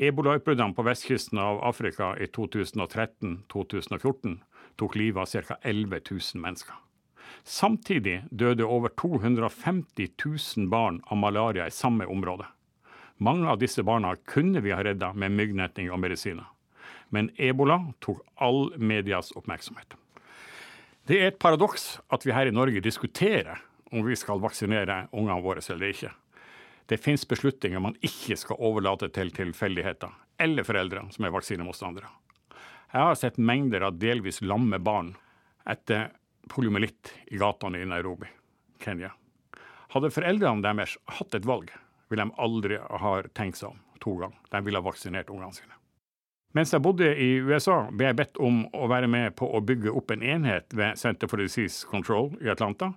Ebolautbruddene 0.00 0.74
på 0.74 0.82
vestkysten 0.86 1.38
av 1.38 1.60
Afrika 1.68 2.14
i 2.16 2.26
2013-2014 2.32 4.38
tok 4.80 4.96
livet 4.96 5.20
av 5.20 5.48
ca. 5.48 5.56
11 5.62 6.00
000 6.10 6.40
mennesker. 6.40 6.74
Samtidig 7.44 8.22
døde 8.30 8.64
over 8.64 8.88
250 8.96 10.08
000 10.24 10.70
barn 10.72 11.02
av 11.06 11.20
malaria 11.20 11.66
i 11.66 11.74
samme 11.74 12.06
område. 12.06 12.46
Mange 13.20 13.48
av 13.48 13.58
disse 13.60 13.82
barna 13.84 14.14
kunne 14.24 14.62
vi 14.64 14.72
ha 14.72 14.82
redda 14.84 15.12
med 15.12 15.36
myggnetting 15.36 15.90
og 15.92 16.00
medisiner. 16.00 16.48
Men 17.12 17.30
ebola 17.36 17.92
tok 18.00 18.22
all 18.40 18.70
medias 18.78 19.32
oppmerksomhet. 19.36 19.96
Det 21.06 21.18
er 21.18 21.32
et 21.32 21.42
paradoks 21.42 21.98
at 22.12 22.24
vi 22.24 22.32
her 22.32 22.48
i 22.48 22.54
Norge 22.54 22.80
diskuterer 22.80 23.60
om 23.90 24.06
vi 24.06 24.16
skal 24.16 24.40
vaksinere 24.42 25.06
ungene 25.12 25.42
våre 25.42 25.62
eller 25.72 25.94
ikke. 25.94 26.12
Det 26.86 26.98
finnes 26.98 27.28
beslutninger 27.28 27.82
man 27.82 27.98
ikke 28.02 28.36
skal 28.38 28.58
overlate 28.58 29.10
til 29.14 29.30
tilfeldigheter 29.34 30.10
eller 30.40 30.66
foreldre 30.66 31.04
som 31.14 31.26
er 31.26 31.34
vaksinemotstandere. 31.34 32.08
Jeg 32.90 33.06
har 33.06 33.18
sett 33.18 33.38
mengder 33.38 33.84
av 33.86 33.98
delvis 34.02 34.40
lamme 34.42 34.80
barn 34.82 35.12
etter 35.68 36.08
poliomyelitt 36.50 37.12
i 37.30 37.38
gatene 37.38 37.78
i 37.78 37.86
Nairobi, 37.86 38.26
Kenya. 38.82 39.12
Hadde 39.94 40.10
foreldrene 40.14 40.64
deres 40.64 40.96
hatt 41.18 41.34
et 41.34 41.46
valg, 41.46 41.70
ville 42.10 42.26
de 42.26 42.42
aldri 42.42 42.78
ha 42.78 43.12
tenkt 43.34 43.60
seg 43.60 43.70
om 43.70 43.78
to 44.02 44.16
ganger. 44.18 44.38
De 44.50 44.64
ville 44.64 44.80
ha 44.80 44.86
vaksinert 44.86 45.30
ungene 45.30 45.54
sine. 45.54 45.76
Mens 46.56 46.72
jeg 46.74 46.82
bodde 46.82 47.06
i 47.14 47.36
USA, 47.46 47.84
ble 47.94 48.08
jeg 48.08 48.18
bedt 48.18 48.38
om 48.42 48.64
å 48.74 48.88
være 48.90 49.06
med 49.10 49.36
på 49.38 49.46
å 49.46 49.60
bygge 49.62 49.92
opp 49.94 50.10
en 50.10 50.24
enhet 50.26 50.74
ved 50.74 50.98
Center 50.98 51.30
for 51.30 51.38
Disease 51.38 51.86
Control 51.86 52.32
i 52.42 52.50
Atlanta. 52.50 52.90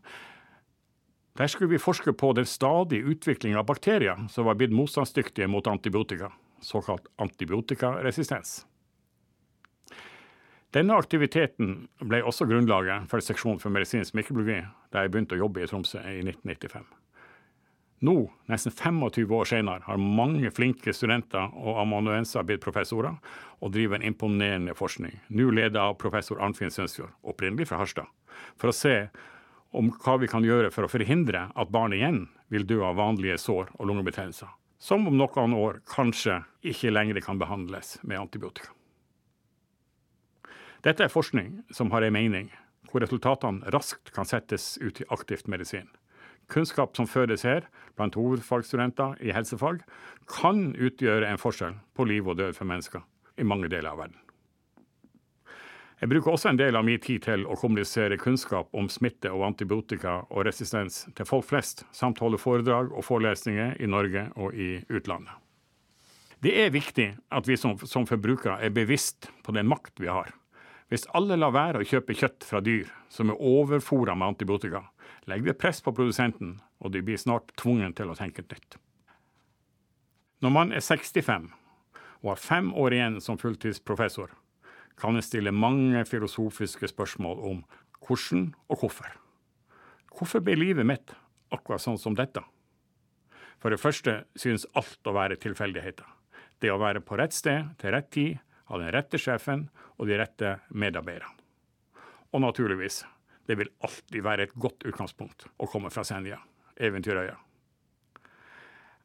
Der 1.37 1.47
skulle 1.49 1.71
vi 1.71 1.81
forske 1.81 2.13
på 2.13 2.33
den 2.37 2.45
stadige 2.45 3.09
utviklingen 3.09 3.57
av 3.57 3.65
bakterier 3.65 4.27
som 4.29 4.45
var 4.45 4.57
blitt 4.59 4.73
motstandsdyktige 4.73 5.47
mot 5.49 5.67
antibiotika, 5.67 6.29
såkalt 6.61 7.07
antibiotikaresistens. 7.17 8.65
Denne 10.73 10.97
aktiviteten 10.97 11.87
ble 12.01 12.23
også 12.25 12.45
grunnlaget 12.49 13.09
for 13.09 13.21
seksjonen 13.21 13.61
for 13.61 13.73
medisinsk 13.73 14.13
mikrobiologi, 14.17 14.61
da 14.93 15.03
jeg 15.03 15.13
begynte 15.13 15.37
å 15.37 15.43
jobbe 15.43 15.61
i 15.61 15.69
Tromsø 15.69 16.01
i 16.01 16.21
1995. 16.21 16.85
Nå, 18.03 18.15
nesten 18.51 18.73
25 18.73 19.33
år 19.37 19.47
senere, 19.47 19.85
har 19.85 20.01
mange 20.01 20.49
flinke 20.51 20.93
studenter 20.93 21.53
og 21.55 21.77
amanuenser 21.85 22.43
blitt 22.45 22.63
professorer 22.65 23.13
og 23.61 23.71
driver 23.73 23.97
en 23.99 24.09
imponerende 24.09 24.73
forskning, 24.75 25.21
nå 25.29 25.53
ledet 25.53 25.79
av 25.79 25.95
professor 26.01 26.41
Arnfinn 26.43 26.73
Sønsfjord, 26.73 27.13
opprinnelig 27.23 27.69
fra 27.69 27.79
Harstad, 27.79 28.09
for 28.59 28.73
å 28.73 28.75
se 28.75 28.97
om 29.73 29.89
hva 30.03 30.17
vi 30.21 30.29
kan 30.29 30.45
gjøre 30.45 30.71
for 30.73 30.85
å 30.85 30.91
forhindre 30.91 31.47
at 31.49 31.71
barn 31.73 31.95
igjen 31.95 32.27
vil 32.53 32.67
dø 32.69 32.81
av 32.85 32.99
vanlige 32.99 33.39
sår 33.41 33.73
og 33.79 33.89
lungebetennelser, 33.89 34.49
som 34.79 35.07
om 35.09 35.17
noen 35.17 35.55
år 35.57 35.81
kanskje 35.89 36.41
ikke 36.73 36.93
lenger 36.93 37.21
kan 37.25 37.41
behandles 37.41 37.97
med 38.03 38.21
antibiotika. 38.21 38.71
Dette 40.83 41.05
er 41.05 41.11
forskning 41.11 41.61
som 41.71 41.93
har 41.93 42.03
en 42.03 42.15
mening, 42.15 42.49
hvor 42.91 43.01
resultatene 43.01 43.71
raskt 43.73 44.11
kan 44.13 44.27
settes 44.27 44.75
ut 44.83 44.99
i 45.01 45.07
aktivt 45.15 45.47
medisin. 45.47 45.87
Kunnskap 46.51 46.97
som 46.97 47.07
fødes 47.07 47.45
her, 47.47 47.63
blant 47.95 48.17
hovedfagsstudenter 48.19 49.15
i 49.23 49.31
helsefag, 49.33 49.79
kan 50.27 50.73
utgjøre 50.75 51.29
en 51.31 51.39
forskjell 51.39 51.79
på 51.95 52.05
liv 52.09 52.27
og 52.27 52.37
død 52.41 52.59
for 52.59 52.67
mennesker 52.69 53.05
i 53.39 53.47
mange 53.47 53.71
deler 53.71 53.93
av 53.93 54.03
verden. 54.03 54.22
Jeg 56.01 56.09
bruker 56.09 56.33
også 56.33 56.49
en 56.51 56.59
del 56.59 56.75
av 56.75 56.83
min 56.85 56.99
tid 56.99 57.23
til 57.27 57.45
å 57.45 57.55
kommunisere 57.59 58.17
kunnskap 58.19 58.73
om 58.75 58.89
smitte 58.91 59.31
og 59.31 59.45
antibiotika 59.47 60.23
og 60.29 60.47
resistens 60.47 61.03
til 61.15 61.27
folk 61.29 61.47
flest, 61.47 61.85
samt 61.95 62.19
holde 62.23 62.41
foredrag 62.41 62.91
og 62.91 63.05
forelesninger 63.07 63.77
i 63.79 63.89
Norge 63.89 64.27
og 64.35 64.57
i 64.57 64.75
utlandet. 64.89 65.37
Det 66.43 66.51
er 66.59 66.73
viktig 66.75 67.05
at 67.31 67.47
vi 67.47 67.55
som, 67.55 67.77
som 67.87 68.07
forbrukere 68.09 68.57
er 68.65 68.73
bevisst 68.75 69.29
på 69.45 69.53
den 69.55 69.69
makt 69.71 70.01
vi 70.03 70.09
har. 70.11 70.33
Hvis 70.91 71.07
alle 71.15 71.37
lar 71.39 71.53
være 71.55 71.79
å 71.79 71.87
kjøpe 71.87 72.17
kjøtt 72.19 72.43
fra 72.43 72.59
dyr 72.61 72.89
som 73.09 73.31
er 73.31 73.39
overfôra 73.39 74.17
med 74.17 74.33
antibiotika, 74.33 74.83
legger 75.29 75.53
det 75.53 75.59
press 75.61 75.79
på 75.81 75.93
produsenten, 75.95 76.57
og 76.83 76.91
de 76.91 76.99
blir 77.05 77.17
snart 77.17 77.55
tvungen 77.57 77.95
til 77.95 78.11
å 78.11 78.17
tenke 78.19 78.43
nytt. 78.43 78.75
Når 80.43 80.51
man 80.51 80.75
er 80.75 80.83
65 80.83 81.47
og 82.23 82.33
har 82.33 82.43
fem 82.43 82.73
år 82.75 82.97
igjen 82.97 83.21
som 83.23 83.39
fulltidsprofessor, 83.39 84.35
kan 84.99 85.15
en 85.15 85.25
stille 85.25 85.51
mange 85.51 86.03
filosofiske 86.05 86.87
spørsmål 86.91 87.43
om 87.51 87.61
hvordan 88.03 88.49
og 88.69 88.81
hvorfor. 88.83 89.11
Hvorfor 90.13 90.43
ble 90.45 90.57
livet 90.59 90.85
mitt 90.85 91.13
akkurat 91.53 91.81
sånn 91.81 91.99
som 92.01 92.17
dette? 92.17 92.43
For 93.63 93.71
det 93.71 93.81
første 93.81 94.23
synes 94.35 94.67
alt 94.75 95.07
å 95.07 95.15
være 95.15 95.39
tilfeldigheter. 95.39 96.05
Det 96.59 96.71
å 96.71 96.81
være 96.81 97.01
på 97.03 97.17
rett 97.19 97.33
sted 97.35 97.71
til 97.79 97.95
rett 97.95 98.11
tid 98.11 98.41
av 98.67 98.81
den 98.81 98.91
rette 98.95 99.19
sjefen 99.19 99.69
og 99.97 100.09
de 100.09 100.19
rette 100.19 100.57
medarbeiderne. 100.69 101.39
Og 102.33 102.41
naturligvis, 102.41 103.03
det 103.47 103.57
vil 103.59 103.71
alltid 103.85 104.23
være 104.25 104.47
et 104.47 104.55
godt 104.57 104.85
utgangspunkt 104.89 105.47
å 105.61 105.69
komme 105.69 105.91
fra 105.93 106.03
Senja, 106.07 106.39
Eventyrøya. 106.75 107.35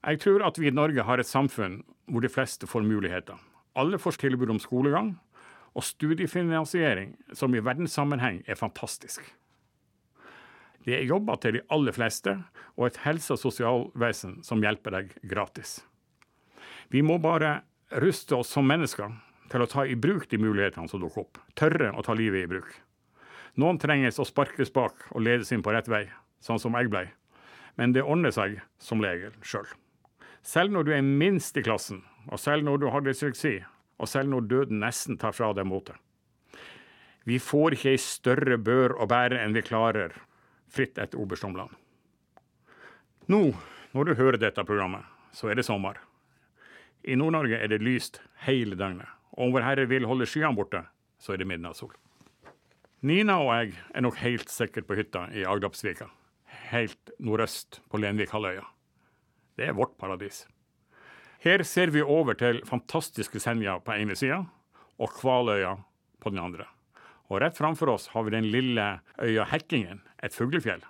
Jeg 0.08 0.20
tror 0.22 0.44
at 0.46 0.58
vi 0.60 0.70
i 0.70 0.74
Norge 0.74 1.04
har 1.04 1.20
et 1.20 1.28
samfunn 1.28 1.82
hvor 2.08 2.24
de 2.24 2.30
fleste 2.32 2.68
får 2.70 2.86
muligheter. 2.86 3.36
Alle 3.78 3.98
får 4.00 4.16
tilbud 4.22 4.50
om 4.54 4.60
skolegang, 4.62 5.16
og 5.78 5.86
studiefinansiering, 5.86 7.12
som 7.38 7.54
i 7.54 7.62
verdenssammenheng 7.62 8.42
er 8.50 8.58
fantastisk. 8.58 9.22
Det 10.82 10.96
er 10.96 11.06
jobber 11.06 11.38
til 11.38 11.58
de 11.58 11.62
aller 11.70 11.94
fleste, 11.94 12.34
og 12.74 12.88
et 12.88 13.00
helse- 13.04 13.34
og 13.34 13.38
sosialvesen 13.38 14.40
som 14.42 14.62
hjelper 14.62 14.96
deg 14.96 15.14
gratis. 15.30 15.78
Vi 16.90 17.02
må 17.02 17.18
bare 17.22 17.60
ruste 18.02 18.36
oss 18.38 18.50
som 18.50 18.66
mennesker 18.66 19.12
til 19.52 19.62
å 19.62 19.70
ta 19.70 19.84
i 19.86 19.94
bruk 19.94 20.26
de 20.30 20.40
mulighetene 20.40 20.88
som 20.90 21.00
dukker 21.02 21.26
opp. 21.26 21.38
Tørre 21.54 21.92
å 21.94 22.02
ta 22.02 22.16
livet 22.16 22.44
i 22.46 22.50
bruk. 22.50 22.70
Noen 23.58 23.78
trenges 23.78 24.18
å 24.18 24.26
sparkes 24.26 24.72
bak 24.74 25.06
og 25.12 25.22
ledes 25.22 25.52
inn 25.52 25.62
på 25.62 25.72
rett 25.74 25.88
vei, 25.90 26.06
sånn 26.40 26.60
som 26.62 26.74
jeg 26.78 26.90
blei. 26.90 27.06
Men 27.78 27.94
det 27.94 28.02
ordner 28.02 28.34
seg 28.34 28.60
som 28.82 29.02
regel 29.02 29.34
sjøl. 29.42 29.66
Selv 30.42 30.72
når 30.74 30.86
du 30.86 30.92
er 30.94 31.02
minst 31.02 31.56
i 31.58 31.62
klassen, 31.62 32.02
og 32.30 32.40
selv 32.42 32.66
når 32.66 32.82
du 32.82 32.88
har 32.90 33.04
dysleksi, 33.04 33.58
og 33.98 34.08
selv 34.08 34.30
når 34.32 34.46
døden 34.50 34.80
nesten 34.82 35.18
tar 35.18 35.34
fra 35.36 35.50
deg 35.56 35.66
motet. 35.68 35.96
Vi 37.28 37.36
får 37.42 37.76
ikke 37.76 37.92
ei 37.92 38.00
større 38.00 38.56
bør 38.56 38.94
å 39.02 39.06
bære 39.10 39.42
enn 39.42 39.52
vi 39.56 39.64
klarer, 39.66 40.14
fritt 40.72 40.98
etter 40.98 41.20
oberstomland. 41.20 41.74
Nå, 43.28 43.42
når 43.92 44.08
du 44.08 44.14
hører 44.16 44.40
dette 44.40 44.64
programmet, 44.64 45.04
så 45.36 45.50
er 45.50 45.58
det 45.58 45.66
sommer. 45.68 45.98
I 47.04 47.18
Nord-Norge 47.20 47.58
er 47.60 47.68
det 47.68 47.82
lyst 47.84 48.22
hele 48.46 48.78
døgnet, 48.78 49.08
og 49.36 49.48
om 49.48 49.56
Vår 49.56 49.66
Herre 49.66 49.88
vil 49.90 50.08
holde 50.08 50.28
skyene 50.28 50.56
borte, 50.56 50.86
så 51.20 51.34
er 51.34 51.42
det 51.42 51.48
midnattssol. 51.50 51.92
Nina 53.04 53.36
og 53.42 53.52
jeg 53.52 53.76
er 53.94 54.02
nok 54.02 54.16
helt 54.24 54.50
sikkert 54.50 54.88
på 54.88 54.96
hytta 54.98 55.28
i 55.36 55.44
Agdapsvika, 55.46 56.08
helt 56.72 57.12
nordøst 57.22 57.82
på 57.92 58.00
Lenvikhalvøya. 58.00 58.64
Det 59.58 59.68
er 59.68 59.76
vårt 59.76 59.98
paradis. 60.00 60.46
Her 61.38 61.62
ser 61.62 61.92
vi 61.94 62.02
over 62.02 62.34
til 62.34 62.60
fantastiske 62.66 63.38
Senja 63.38 63.76
på 63.78 63.94
ene 63.94 64.16
sida 64.18 64.40
og 64.98 65.12
Kvaløya 65.20 65.76
på 66.18 66.32
den 66.34 66.40
andre. 66.42 66.66
Og 67.30 67.42
rett 67.44 67.58
framfor 67.58 67.92
oss 67.92 68.08
har 68.14 68.24
vi 68.26 68.34
den 68.34 68.48
lille 68.50 68.86
øya 69.22 69.44
Hekkingen, 69.46 70.00
et 70.22 70.34
fuglefjell. 70.34 70.82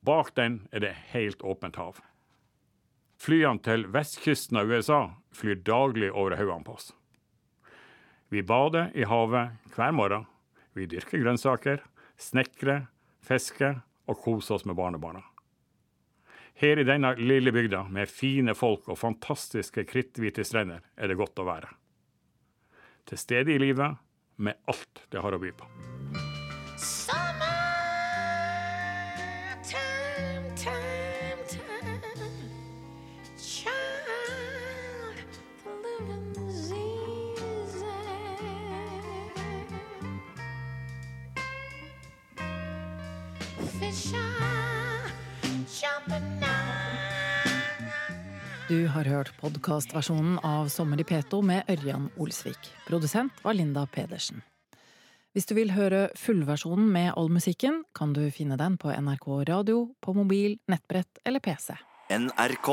Bak 0.00 0.32
den 0.38 0.62
er 0.72 0.80
det 0.80 0.94
helt 1.12 1.42
åpent 1.44 1.76
hav. 1.76 1.98
Flyene 3.20 3.60
til 3.60 3.84
vestkysten 3.92 4.56
av 4.56 4.70
USA 4.70 5.00
flyr 5.36 5.60
daglig 5.66 6.08
over 6.08 6.38
haugene 6.40 6.64
på 6.64 6.78
oss. 6.78 6.94
Vi 8.32 8.40
bader 8.46 8.94
i 8.96 9.04
havet 9.04 9.74
hver 9.74 9.92
morgen. 9.92 10.24
Vi 10.72 10.86
dyrker 10.88 11.20
grønnsaker, 11.20 11.82
snekrer, 12.16 12.86
fisker 13.20 13.82
og 14.08 14.22
koser 14.24 14.56
oss 14.56 14.64
med 14.64 14.78
barnebarna. 14.78 15.20
Her 16.60 16.76
i 16.76 16.84
denne 16.84 17.14
lille 17.16 17.52
bygda 17.56 17.86
med 17.88 18.10
fine 18.12 18.52
folk 18.54 18.90
og 18.92 18.98
fantastiske 19.00 19.86
kritthvite 19.88 20.44
strender 20.44 20.84
er 20.96 21.08
det 21.08 21.16
godt 21.16 21.40
å 21.40 21.46
være. 21.48 21.70
Til 23.08 23.22
stede 23.22 23.54
i 23.54 23.62
livet 23.62 23.96
med 24.36 24.60
alt 24.68 25.06
det 25.08 25.24
har 25.24 25.36
å 25.36 25.40
by 25.40 25.54
på. 25.56 25.89
Du 48.70 48.86
har 48.86 49.02
hørt 49.04 49.32
podkastversjonen 49.40 50.36
av 50.46 50.68
Sommer 50.70 51.00
i 51.00 51.04
P2 51.04 51.40
med 51.42 51.66
Ørjan 51.72 52.04
Olsvik. 52.22 52.68
Produsent 52.86 53.40
var 53.42 53.56
Linda 53.58 53.82
Pedersen. 53.90 54.44
Hvis 55.34 55.48
du 55.50 55.56
vil 55.56 55.72
høre 55.74 56.04
fullversjonen 56.14 56.86
med 56.94 57.08
all 57.18 57.32
musikken, 57.34 57.80
kan 57.98 58.12
du 58.14 58.22
finne 58.30 58.54
den 58.60 58.76
på 58.78 58.94
NRK 58.94 59.26
radio, 59.50 59.80
på 59.98 60.14
mobil, 60.14 60.54
nettbrett 60.70 61.18
eller 61.26 61.42
PC. 61.42 61.74
NRK. 62.14 62.70